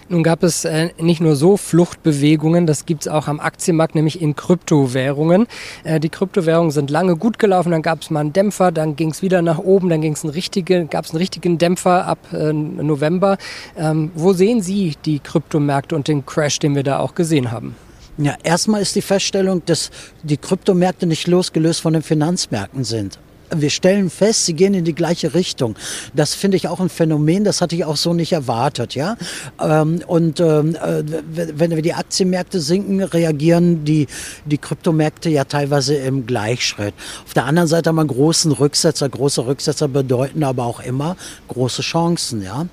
Nun 0.10 0.24
gab 0.24 0.44
es 0.44 0.66
äh, 0.66 0.90
nicht 1.00 1.22
nur 1.22 1.36
so 1.36 1.58
Fluchtbewegungen, 1.58 2.68
das 2.68 2.86
gibt 2.86 3.04
es 3.04 3.08
auch 3.08 3.28
am 3.28 3.40
Aktienmarkt, 3.40 3.96
nämlich 3.96 4.22
in 4.22 4.36
Kryptowährungen. 4.36 5.48
Äh, 5.84 6.00
die 6.00 6.10
Kryptowährungen 6.10 6.72
sind 6.72 6.90
lange 6.90 7.16
gut 7.16 7.40
gelaufen, 7.40 7.72
dann 7.72 7.82
gab 7.82 8.02
es 8.02 8.10
mal 8.10 8.22
einen 8.22 8.34
Dämpfer, 8.34 8.72
dann 8.72 8.96
ging 8.96 9.12
es 9.12 9.22
wieder 9.22 9.42
nach 9.42 9.60
oben, 9.60 9.90
dann 9.90 10.02
ging's 10.02 10.24
einen 10.24 10.34
richtige, 10.34 10.86
gab 10.86 11.06
es 11.06 11.12
einen 11.12 11.20
richtigen 11.20 11.58
Dämpfer 11.58 12.06
ab 12.06 12.20
äh, 12.34 12.54
November. 12.54 13.38
Ähm, 13.78 14.12
wo 14.16 14.34
sehen 14.34 14.62
Sie 14.62 14.96
die 15.06 15.20
Kryptomärkte 15.20 15.96
und 15.96 16.08
den 16.08 16.26
Crash, 16.26 16.60
den 16.60 16.76
wir 16.76 16.84
da 16.84 17.00
auch 17.00 17.16
gesehen 17.16 17.52
haben? 17.52 17.76
Ja, 18.18 18.36
erstmal 18.44 18.82
ist 18.82 18.96
die 18.96 19.02
Feststellung, 19.02 19.64
dass 19.66 19.90
die 20.22 20.38
Kryptomärkte 20.38 21.08
nicht 21.08 21.28
losgelöst 21.28 21.82
von 21.82 21.94
den 21.94 22.04
Finanzmärkten 22.04 22.84
sind. 22.84 23.18
Wir 23.56 23.70
stellen 23.70 24.10
fest, 24.10 24.46
sie 24.46 24.54
gehen 24.54 24.74
in 24.74 24.86
die 24.86 24.96
gleiche 24.96 25.34
Richtung. 25.34 25.76
Das 26.14 26.34
finde 26.34 26.58
ich 26.58 26.68
auch 26.68 26.80
ein 26.80 26.90
Phänomen, 26.90 27.44
das 27.44 27.62
hatte 27.62 27.76
ich 27.76 27.86
auch 27.86 27.98
so 27.98 28.14
nicht 28.14 28.32
erwartet. 28.34 28.96
Ja? 28.96 29.18
Ähm, 29.62 30.02
und 30.08 30.40
ähm, 30.40 30.76
äh, 30.76 31.04
wenn 31.32 31.72
wir 31.72 31.82
die 31.82 31.94
Aktienmärkte 31.94 32.60
sinken, 32.60 33.02
reagieren 33.04 33.86
die, 33.86 34.08
die 34.46 34.58
Kryptomärkte 34.58 35.30
ja 35.30 35.44
teilweise 35.46 35.96
im 35.96 36.26
Gleichschritt. 36.26 36.94
Auf 37.26 37.34
der 37.34 37.46
anderen 37.46 37.68
Seite 37.68 37.90
haben 37.90 37.96
wir 37.96 38.06
großen 38.06 38.52
Rücksetzer. 38.52 39.10
Große 39.10 39.46
Rücksetzer 39.46 39.88
bedeuten 39.88 40.44
aber 40.44 40.66
auch 40.66 40.80
immer 40.80 41.16
große 41.48 41.82
Chancen. 41.82 42.42
Ja? 42.42 42.68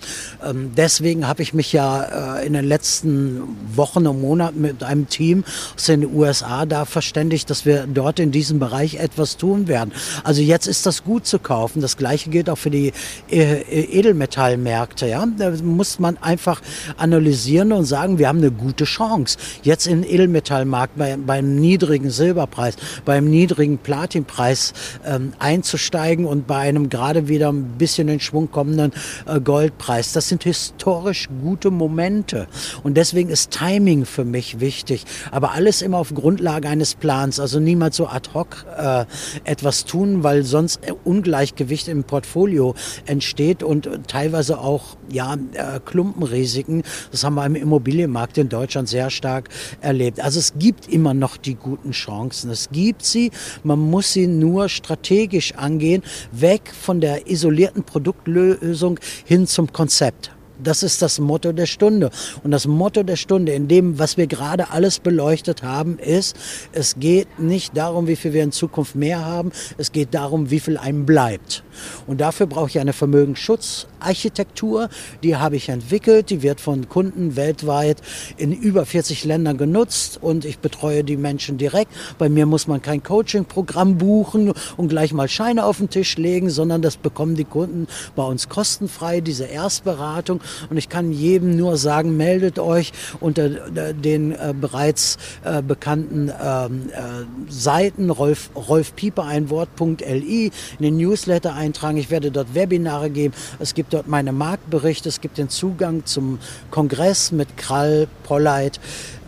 Ähm, 0.45 0.73
deswegen 0.77 1.27
habe 1.27 1.43
ich 1.43 1.55
mich 1.55 1.73
ja 1.73 2.39
äh, 2.39 2.47
in 2.47 2.53
den 2.53 2.65
letzten 2.65 3.43
Wochen 3.75 4.07
und 4.07 4.21
Monaten 4.21 4.61
mit 4.61 4.83
einem 4.83 5.09
Team 5.09 5.45
aus 5.75 5.87
den 5.87 6.13
USA 6.15 6.67
da 6.67 6.85
verständigt, 6.85 7.51
dass 7.51 7.65
wir 7.65 7.87
dort 7.87 8.19
in 8.19 8.31
diesem 8.33 8.59
Bereich 8.59 8.95
etwas 8.97 9.37
tun 9.37 9.69
werden. 9.69 9.93
Also 10.25 10.43
jetzt 10.43 10.67
ist 10.71 10.87
das 10.87 11.05
gut 11.05 11.27
zu 11.27 11.39
kaufen. 11.39 11.83
Das 11.83 11.97
gleiche 11.97 12.31
gilt 12.31 12.49
auch 12.49 12.57
für 12.57 12.71
die 12.71 12.93
äh, 13.31 13.61
Edelmetallmärkte. 13.61 15.07
Ja? 15.07 15.27
Da 15.37 15.51
muss 15.63 15.99
man 15.99 16.17
einfach 16.19 16.63
analysieren 16.97 17.73
und 17.73 17.85
sagen, 17.85 18.19
wir 18.19 18.29
haben 18.29 18.39
eine 18.39 18.51
gute 18.51 18.85
Chance. 18.85 19.37
Jetzt 19.63 19.87
in 19.87 20.05
Edelmetallmarkt 20.05 20.97
bei, 20.97 21.17
beim 21.17 21.57
niedrigen 21.57 22.11
Silberpreis, 22.11 22.77
beim 23.05 23.29
niedrigen 23.29 23.79
Platinpreis 23.79 24.73
ähm, 25.05 25.33
einzusteigen 25.39 26.25
und 26.25 26.47
bei 26.47 26.59
einem 26.59 26.89
gerade 26.89 27.29
wieder 27.29 27.53
ein 27.53 27.77
bisschen 27.77 28.09
in 28.09 28.21
Schwung 28.21 28.51
kommenden 28.51 28.93
äh, 29.27 29.41
Goldpreis. 29.41 30.13
Das 30.13 30.29
sind 30.29 30.45
historisch 30.45 31.29
gute 31.43 31.71
Momente. 31.71 32.47
Und 32.83 32.97
deswegen 32.97 33.31
ist 33.31 33.51
Timing 33.51 34.05
für 34.07 34.25
mich 34.25 34.61
wichtig. 34.61 35.05
Aber 35.31 35.53
alles 35.53 35.83
immer 35.83 35.99
auf 35.99 36.15
Grundlage 36.15 36.69
eines 36.69 36.95
Plans. 36.95 37.41
Also 37.41 37.59
niemals 37.59 37.97
so 37.97 38.07
ad 38.07 38.31
hoc 38.35 38.65
äh, 38.77 39.05
etwas 39.45 39.85
tun, 39.85 40.23
weil 40.23 40.45
sonst 40.45 40.60
Ungleichgewicht 41.05 41.89
im 41.89 42.05
Portfolio 42.05 42.75
entsteht 43.07 43.63
und 43.63 43.89
teilweise 44.09 44.59
auch 44.59 44.97
ja, 45.11 45.35
äh, 45.35 45.81
Klumpenrisiken. 45.85 46.83
Das 47.11 47.25
haben 47.25 47.35
wir 47.35 47.47
im 47.47 47.55
Immobilienmarkt 47.55 48.39
in 48.39 48.49
Deutschland 48.49 48.89
sehr 48.89 49.11
stark 49.11 49.49
erlebt. 49.81 50.21
Also 50.21 50.39
es 50.39 50.55
gibt 50.59 50.89
immer 50.89 51.15
noch 51.15 51.37
die 51.37 51.55
guten 51.55 51.93
Chancen. 51.93 52.51
Es 52.51 52.71
gibt 52.71 53.05
sie. 53.05 53.31
Man 53.63 53.79
muss 53.79 54.13
sie 54.13 54.27
nur 54.27 54.69
strategisch 54.69 55.55
angehen, 55.55 56.03
weg 56.33 56.73
von 56.79 57.01
der 57.01 57.31
isolierten 57.31 57.85
Produktlösung 57.85 58.99
hin 59.25 59.47
zum 59.47 59.73
Konzept. 59.73 60.33
Das 60.63 60.83
ist 60.83 61.03
das 61.03 61.19
Motto 61.19 61.53
der 61.53 61.67
Stunde. 61.67 62.11
Und 62.43 62.51
das 62.51 62.67
Motto 62.67 63.03
der 63.03 63.17
Stunde 63.17 63.53
in 63.53 63.69
dem, 63.69 63.99
was 63.99 64.17
wir 64.17 64.27
gerade 64.27 64.71
alles 64.71 64.99
beleuchtet 64.99 65.63
haben, 65.63 65.99
ist, 65.99 66.37
es 66.73 66.97
geht 66.99 67.39
nicht 67.39 67.77
darum, 67.77 68.07
wie 68.07 68.17
viel 68.17 68.33
wir 68.33 68.43
in 68.43 68.53
Zukunft 68.53 68.95
mehr 68.95 69.25
haben, 69.25 69.53
es 69.79 69.93
geht 69.93 70.15
darum, 70.15 70.51
wie 70.51 70.61
viel 70.61 70.77
einem 70.77 71.07
bleibt. 71.07 71.65
Und 72.07 72.21
dafür 72.21 72.47
brauche 72.47 72.69
ich 72.69 72.79
eine 72.79 72.93
Vermögensschutzarchitektur, 72.93 74.89
die 75.23 75.37
habe 75.37 75.57
ich 75.57 75.69
entwickelt, 75.69 76.31
die 76.31 76.43
wird 76.43 76.61
von 76.61 76.89
Kunden 76.89 77.37
weltweit 77.37 78.03
in 78.37 78.53
über 78.53 78.87
40 78.87 79.25
Ländern 79.25 79.57
genutzt 79.57 80.19
und 80.21 80.45
ich 80.45 80.59
betreue 80.59 81.05
die 81.05 81.17
Menschen 81.17 81.59
direkt. 81.59 81.93
Bei 82.19 82.29
mir 82.29 82.47
muss 82.47 82.67
man 82.67 82.83
kein 82.83 83.03
Coaching-Programm 83.03 83.99
buchen 83.99 84.53
und 84.77 84.89
gleich 84.89 85.13
mal 85.13 85.29
Scheine 85.29 85.65
auf 85.65 85.79
den 85.79 85.91
Tisch 85.91 86.17
legen, 86.17 86.51
sondern 86.51 86.83
das 86.83 86.97
bekommen 86.97 87.35
die 87.35 87.45
Kunden 87.45 87.87
bei 88.17 88.23
uns 88.23 88.49
kostenfrei, 88.49 89.21
diese 89.21 89.45
Erstberatung. 89.45 90.41
Und 90.69 90.77
ich 90.77 90.89
kann 90.89 91.13
jedem 91.13 91.57
nur 91.57 91.77
sagen, 91.77 92.17
meldet 92.17 92.59
euch 92.59 92.93
unter 93.21 93.49
den 93.49 94.33
äh, 94.33 94.55
bereits 94.59 95.19
äh, 95.45 95.63
bekannten 95.63 96.31
ähm, 96.43 96.91
äh, 96.91 97.51
Seiten 97.51 98.11
Rolf, 98.11 98.51
Rolf 98.55 98.95
Pieper 98.97 99.25
ein 99.25 99.51
Wort.li 99.51 100.51
in 100.79 100.83
den 100.83 100.97
Newsletter 100.97 101.55
eintragen. 101.55 101.97
Ich 101.97 102.11
werde 102.11 102.31
dort 102.31 102.55
Webinare 102.55 103.11
geben. 103.11 103.35
Es 103.59 103.75
gibt 103.75 103.93
dort 103.93 104.09
meine 104.09 104.33
Marktberichte. 104.33 105.09
Es 105.09 105.21
gibt 105.21 105.39
den 105.39 105.49
Zugang 105.49 106.05
zum 106.07 106.39
Kongress 106.71 107.33
mit 107.33 107.57
Krall, 107.57 108.09
Polleit 108.25 108.81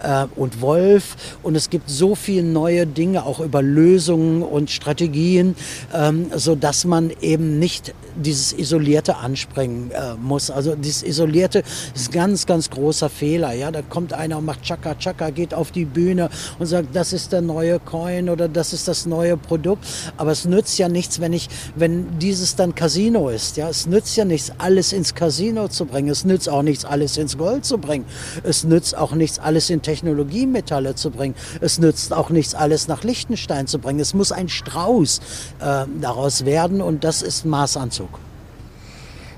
äh, 0.02 0.26
und 0.36 0.60
Wolf. 0.60 1.16
Und 1.42 1.54
es 1.54 1.70
gibt 1.70 1.88
so 1.90 2.14
viele 2.14 2.42
neue 2.44 2.86
Dinge, 2.86 3.24
auch 3.24 3.40
über 3.40 3.62
Lösungen 3.62 4.42
und 4.42 4.70
Strategien, 4.70 5.54
ähm, 5.94 6.26
so 6.34 6.54
dass 6.54 6.84
man 6.84 7.10
eben 7.20 7.58
nicht 7.58 7.94
dieses 8.16 8.52
Isolierte 8.52 9.16
anspringen 9.16 9.90
äh, 9.90 10.14
muss. 10.14 10.50
Also 10.50 10.74
dieses 10.74 11.02
Isolierte 11.02 11.62
ist 11.94 12.12
ganz, 12.12 12.46
ganz 12.46 12.70
großer 12.70 13.08
Fehler. 13.08 13.52
Ja, 13.52 13.70
da 13.70 13.82
kommt 13.82 14.12
einer 14.12 14.38
und 14.38 14.44
macht 14.44 14.62
Chaka 14.62 14.94
Chaka, 14.94 15.30
geht 15.30 15.54
auf 15.54 15.70
die 15.70 15.84
Bühne 15.84 16.30
und 16.58 16.66
sagt, 16.66 16.94
das 16.94 17.12
ist 17.12 17.32
der 17.32 17.40
neue 17.40 17.78
Coin 17.80 18.28
oder 18.28 18.48
das 18.48 18.72
ist 18.72 18.88
das 18.88 19.06
neue 19.06 19.36
Produkt. 19.36 19.84
Aber 20.16 20.32
es 20.32 20.44
nützt 20.44 20.78
ja 20.78 20.88
nichts, 20.88 21.20
wenn 21.20 21.32
ich, 21.32 21.48
wenn 21.76 22.18
dieses 22.18 22.56
dann 22.56 22.74
Casino 22.74 23.28
ist. 23.28 23.56
Ja, 23.56 23.68
es 23.68 23.86
nützt 23.86 24.16
ja 24.16 24.24
nichts, 24.24 24.52
alles 24.58 24.92
ins 24.92 25.14
Casino 25.14 25.68
zu 25.68 25.86
bringen. 25.86 26.08
Es 26.08 26.24
nützt 26.24 26.48
auch 26.48 26.62
nichts, 26.62 26.84
alles 26.84 27.16
ins 27.16 27.36
Gold 27.38 27.64
zu 27.64 27.78
bringen. 27.78 28.04
Es 28.42 28.64
nützt 28.64 28.96
auch 28.96 29.12
nichts, 29.12 29.38
alles 29.38 29.70
in 29.70 29.82
Technologiemetalle 29.82 30.94
zu 30.94 31.10
bringen. 31.10 31.34
Es 31.60 31.78
nützt 31.78 32.12
auch 32.12 32.30
nichts, 32.30 32.54
alles 32.54 32.88
nach 32.88 33.04
Liechtenstein 33.04 33.66
zu 33.66 33.78
bringen. 33.78 34.00
Es 34.00 34.14
muss 34.14 34.32
ein 34.32 34.48
Strauß 34.48 35.20
äh, 35.60 35.84
daraus 36.00 36.44
werden 36.44 36.80
und 36.80 37.04
das 37.04 37.22
ist 37.22 37.44
Maßanzug. 37.44 38.11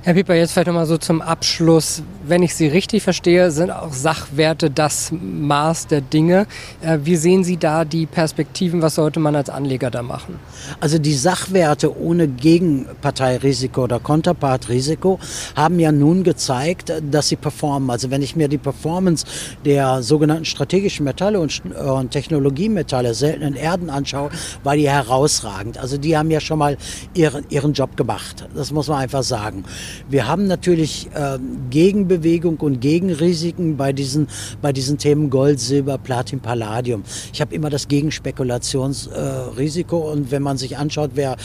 Herr 0.07 0.13
Pieper, 0.13 0.35
jetzt 0.35 0.53
vielleicht 0.53 0.67
nochmal 0.67 0.85
so 0.85 0.99
zum 0.99 1.23
Abschluss. 1.23 2.03
Wenn 2.27 2.43
ich 2.43 2.55
Sie 2.55 2.67
richtig 2.67 3.03
verstehe, 3.03 3.51
sind 3.51 3.71
auch 3.71 3.95
Sachwerte 3.95 4.71
das 4.71 5.11
Maß 5.13 5.87
der 5.87 6.03
Dinge. 6.03 6.47
Äh, 6.83 6.99
wie 7.05 7.17
sehen 7.17 7.43
Sie 7.43 7.57
da 7.57 7.87
die 7.87 8.05
Perspektiven? 8.05 8.83
Was 8.83 8.97
sollte 8.97 9.19
man 9.19 9.35
als 9.35 9.49
Anleger 9.49 9.91
da 9.91 10.03
machen? 10.03 10.39
Also 10.79 10.99
die 10.99 11.15
Sachwerte 11.15 11.99
ohne 11.99 12.29
Gegenparteirisiko 12.29 13.85
oder 13.85 13.99
Konterpartrisiko 13.99 15.19
haben 15.57 15.81
ja 15.81 15.91
nun 15.91 16.23
gezeigt, 16.23 16.93
dass 17.11 17.29
sie 17.29 17.37
performen. 17.37 17.89
Also 17.89 18.11
wenn 18.11 18.21
ich 18.21 18.37
mir 18.37 18.49
die 18.49 18.59
Performance 18.59 19.25
der 19.65 20.03
sogenannten 20.03 20.45
strategischen 20.45 21.05
Metalle 21.05 21.41
und, 21.41 21.63
und 21.77 22.11
Technologiemetalle, 22.11 23.15
seltenen 23.15 23.55
Erden 23.55 23.89
anschaue, 23.89 24.29
war 24.65 24.77
die 24.77 24.91
herausragend. 24.91 25.79
Also 25.79 25.97
die 25.97 26.15
haben 26.15 26.31
ja 26.31 26.41
schon 26.41 26.59
mal 26.59 26.77
ihren, 27.15 27.47
ihren 27.49 27.73
Job 27.73 27.97
gemacht. 27.97 28.47
Das 28.55 28.71
muss 28.71 28.89
man 28.89 28.99
einfach 28.99 29.23
sagen. 29.23 29.65
Wir 30.09 30.27
haben 30.27 30.47
natürlich 30.47 31.09
äh, 31.15 31.39
Gegenbewegung 31.71 32.57
und 32.59 32.81
Gegenrisiken 32.81 33.77
bei 33.77 33.93
diesen, 33.93 34.29
bei 34.63 34.73
diesen 34.73 34.99
Themen 34.99 35.31
Gold, 35.31 35.61
Silber, 35.61 35.99
Platin, 35.99 36.41
Palladium. 36.41 37.05
Ich 37.33 37.41
habe 37.41 37.55
immer 37.55 37.71
das 37.71 37.89
Gegenspekulationsrisiko 37.89 39.97
äh, 39.97 40.13
und 40.13 40.31
wenn 40.31 40.43
man 40.43 40.59
sich 40.59 40.77
anschaut, 40.77 41.13
wer 41.15 41.37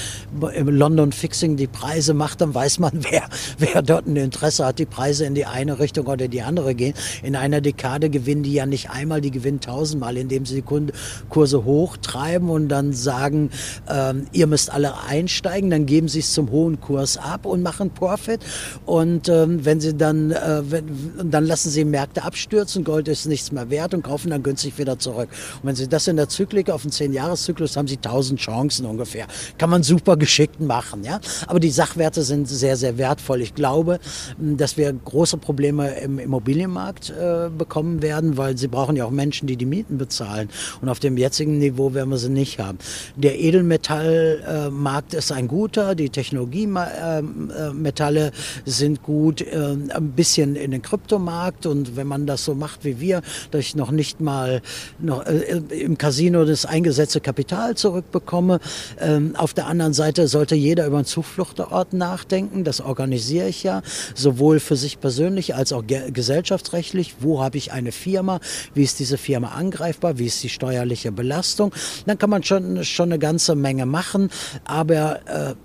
im 0.54 0.70
London 0.70 1.12
Fixing 1.12 1.58
die 1.58 1.68
Preise 1.68 2.14
macht, 2.14 2.42
dann 2.42 2.54
weiß 2.54 2.80
man, 2.80 2.92
wer, 3.10 3.24
wer 3.58 3.82
dort 3.82 4.08
ein 4.08 4.16
Interesse 4.16 4.66
hat, 4.66 4.80
die 4.80 4.86
Preise 4.86 5.26
in 5.26 5.36
die 5.36 5.46
eine 5.46 5.80
Richtung 5.80 6.08
oder 6.08 6.28
die 6.28 6.42
andere 6.42 6.76
gehen. 6.76 6.94
In 7.24 7.36
einer 7.36 7.62
Dekade 7.62 8.10
gewinnen 8.10 8.44
die 8.44 8.54
ja 8.54 8.66
nicht 8.66 8.90
einmal, 8.90 9.22
die 9.22 9.32
gewinnen 9.32 9.60
tausendmal, 9.60 10.18
indem 10.18 10.46
sie 10.46 10.62
die 10.62 10.92
Kurse 11.30 11.66
hochtreiben 11.66 12.50
und 12.50 12.70
dann 12.70 12.94
sagen, 12.94 13.50
ähm, 13.90 14.28
ihr 14.32 14.48
müsst 14.48 14.72
alle 14.72 15.04
einsteigen, 15.04 15.70
dann 15.70 15.86
geben 15.86 16.08
sie 16.08 16.20
es 16.20 16.34
zum 16.34 16.52
hohen 16.52 16.80
Kurs 16.80 17.18
ab 17.18 17.46
und 17.46 17.62
machen 17.62 17.92
Profit. 17.92 18.39
Und 18.86 19.30
ähm, 19.30 19.66
wenn 19.66 19.80
sie 19.80 19.96
dann, 19.96 20.32
äh, 20.32 20.62
wenn, 20.70 21.32
dann 21.32 21.46
lassen 21.46 21.70
sie 21.70 21.86
Märkte 21.86 22.24
abstürzen, 22.24 22.84
Gold 22.84 23.08
ist 23.08 23.26
nichts 23.26 23.52
mehr 23.52 23.70
wert 23.70 23.94
und 23.94 24.04
kaufen 24.04 24.32
dann 24.32 24.44
günstig 24.44 24.78
wieder 24.78 25.00
zurück. 25.00 25.30
Und 25.62 25.68
wenn 25.68 25.76
sie 25.76 25.88
das 25.88 26.08
in 26.08 26.16
der 26.16 26.30
Zyklik 26.30 26.70
auf 26.70 26.84
einen 26.84 26.92
10-Jahres-Zyklus 26.92 27.78
haben 27.78 27.88
sie 27.88 27.98
1000 27.98 28.40
Chancen 28.40 28.86
ungefähr. 28.86 29.28
Kann 29.58 29.70
man 29.70 29.84
super 29.84 30.18
geschickt 30.18 30.60
machen, 30.60 31.04
ja. 31.04 31.20
Aber 31.48 31.60
die 31.60 31.70
Sachwerte 31.70 32.24
sind 32.24 32.48
sehr, 32.48 32.78
sehr 32.78 32.98
wertvoll. 32.98 33.42
Ich 33.42 33.56
glaube, 33.56 34.00
dass 34.38 34.78
wir 34.78 34.92
große 34.94 35.38
Probleme 35.38 35.92
im 36.00 36.20
Immobilienmarkt 36.20 37.10
äh, 37.10 37.50
bekommen 37.50 38.02
werden, 38.02 38.38
weil 38.38 38.58
sie 38.58 38.68
brauchen 38.68 38.96
ja 38.96 39.06
auch 39.06 39.12
Menschen, 39.12 39.48
die 39.48 39.58
die 39.58 39.66
Mieten 39.66 39.98
bezahlen. 39.98 40.50
Und 40.82 40.90
auf 40.90 41.00
dem 41.00 41.18
jetzigen 41.18 41.58
Niveau 41.58 41.94
werden 41.94 42.10
wir 42.10 42.18
sie 42.18 42.30
nicht 42.30 42.60
haben. 42.60 42.78
Der 43.16 43.40
Edelmetallmarkt 43.40 45.14
äh, 45.14 45.18
ist 45.18 45.32
ein 45.32 45.48
guter, 45.48 45.96
die 45.96 46.10
Technologiemetalle 46.10 48.28
äh, 48.28 48.29
sind 48.66 49.04
gut, 49.04 49.42
äh, 49.42 49.76
ein 49.90 50.12
bisschen 50.12 50.56
in 50.56 50.72
den 50.72 50.82
Kryptomarkt 50.82 51.66
und 51.66 51.96
wenn 51.96 52.08
man 52.08 52.26
das 52.26 52.46
so 52.46 52.56
macht 52.56 52.86
wie 52.86 53.00
wir, 53.00 53.22
dass 53.52 53.62
ich 53.62 53.76
noch 53.76 53.92
nicht 53.92 54.22
mal 54.22 54.62
noch, 55.00 55.26
äh, 55.26 55.62
im 55.70 55.98
Casino 55.98 56.46
das 56.46 56.66
eingesetzte 56.66 57.22
Kapital 57.22 57.76
zurückbekomme. 57.76 58.60
Ähm, 59.00 59.36
auf 59.36 59.54
der 59.54 59.68
anderen 59.68 59.94
Seite 59.94 60.28
sollte 60.28 60.56
jeder 60.56 60.86
über 60.86 60.98
einen 60.98 61.06
Zufluchtort 61.06 61.94
nachdenken. 61.94 62.64
Das 62.64 62.82
organisiere 62.82 63.48
ich 63.48 63.64
ja, 63.64 63.82
sowohl 64.16 64.60
für 64.60 64.76
sich 64.76 65.00
persönlich 65.00 65.56
als 65.56 65.74
auch 65.74 65.86
ge 65.86 66.12
gesellschaftsrechtlich. 66.12 67.16
Wo 67.20 67.42
habe 67.42 67.58
ich 67.58 67.72
eine 67.72 67.92
Firma? 67.92 68.40
Wie 68.74 68.84
ist 68.84 69.00
diese 69.00 69.18
Firma 69.18 69.50
angreifbar? 69.50 70.18
Wie 70.18 70.26
ist 70.26 70.44
die 70.44 70.50
steuerliche 70.50 71.12
Belastung? 71.12 71.74
Dann 72.06 72.18
kann 72.18 72.30
man 72.30 72.44
schon, 72.44 72.84
schon 72.84 73.10
eine 73.10 73.20
ganze 73.20 73.56
Menge 73.56 73.86
machen, 73.86 74.30
aber 74.66 75.20
äh, 75.28 75.56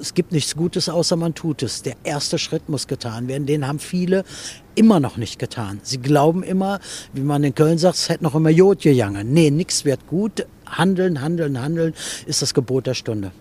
es 0.00 0.14
gibt 0.14 0.32
nichts 0.32 0.56
Gutes, 0.56 0.88
außer 0.88 1.16
man 1.16 1.34
tut 1.34 1.62
es. 1.62 1.82
Der 1.82 1.96
erste 2.04 2.38
Schritt 2.38 2.68
muss 2.68 2.86
getan 2.86 3.28
werden. 3.28 3.46
Den 3.46 3.66
haben 3.66 3.78
viele 3.78 4.24
immer 4.74 5.00
noch 5.00 5.16
nicht 5.16 5.38
getan. 5.38 5.80
Sie 5.82 5.98
glauben 5.98 6.42
immer, 6.42 6.80
wie 7.12 7.22
man 7.22 7.44
in 7.44 7.54
Köln 7.54 7.78
sagt, 7.78 7.96
es 7.96 8.08
hätte 8.08 8.24
noch 8.24 8.34
immer 8.34 8.50
Jod 8.50 8.82
gegangen. 8.82 9.32
Nee, 9.32 9.50
nichts 9.50 9.84
wird 9.84 10.06
gut. 10.06 10.46
Handeln, 10.66 11.20
handeln, 11.20 11.60
handeln 11.60 11.94
ist 12.26 12.42
das 12.42 12.54
Gebot 12.54 12.86
der 12.86 12.94
Stunde. 12.94 13.32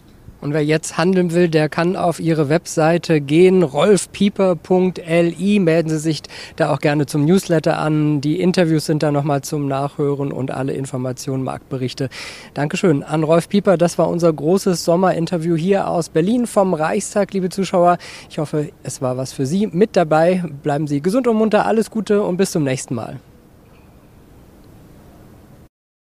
Und 0.42 0.54
wer 0.54 0.64
jetzt 0.64 0.98
handeln 0.98 1.34
will, 1.34 1.50
der 1.50 1.70
kann 1.70 1.96
auf 1.96 2.20
Ihre 2.20 2.50
Webseite 2.50 3.22
gehen, 3.22 3.64
rolfpieper.li. 3.64 5.60
Melden 5.60 5.90
Sie 5.90 5.98
sich 5.98 6.22
da 6.56 6.72
auch 6.74 6.80
gerne 6.80 7.06
zum 7.06 7.26
Newsletter 7.26 7.80
an. 7.80 8.22
Die 8.22 8.40
Interviews 8.40 8.86
sind 8.86 9.02
da 9.02 9.12
nochmal 9.12 9.42
zum 9.42 9.68
Nachhören 9.68 10.32
und 10.32 10.52
alle 10.52 10.74
Informationen, 10.74 11.44
Marktberichte. 11.44 12.10
Dankeschön 12.54 13.04
an 13.04 13.24
Rolf 13.24 13.50
Pieper. 13.50 13.78
Das 13.78 13.98
war 13.98 14.10
unser 14.10 14.32
großes 14.32 14.86
Sommerinterview 14.86 15.56
hier 15.56 15.88
aus 15.88 16.10
Berlin 16.10 16.48
vom 16.48 16.74
Reichstag, 16.74 17.34
liebe 17.34 17.50
Zuschauer. 17.50 17.98
Ich 18.30 18.38
hoffe, 18.38 18.70
es 18.84 19.02
war 19.02 19.18
was 19.18 19.34
für 19.34 19.46
Sie 19.46 19.68
mit 19.68 19.96
dabei. 19.96 20.44
Bleiben 20.64 20.88
Sie 20.88 21.02
gesund 21.02 21.28
und 21.28 21.38
munter. 21.38 21.66
Alles 21.66 21.90
Gute 21.90 22.22
und 22.22 22.38
bis 22.38 22.52
zum 22.52 22.64
nächsten 22.64 22.96
Mal. 22.96 23.20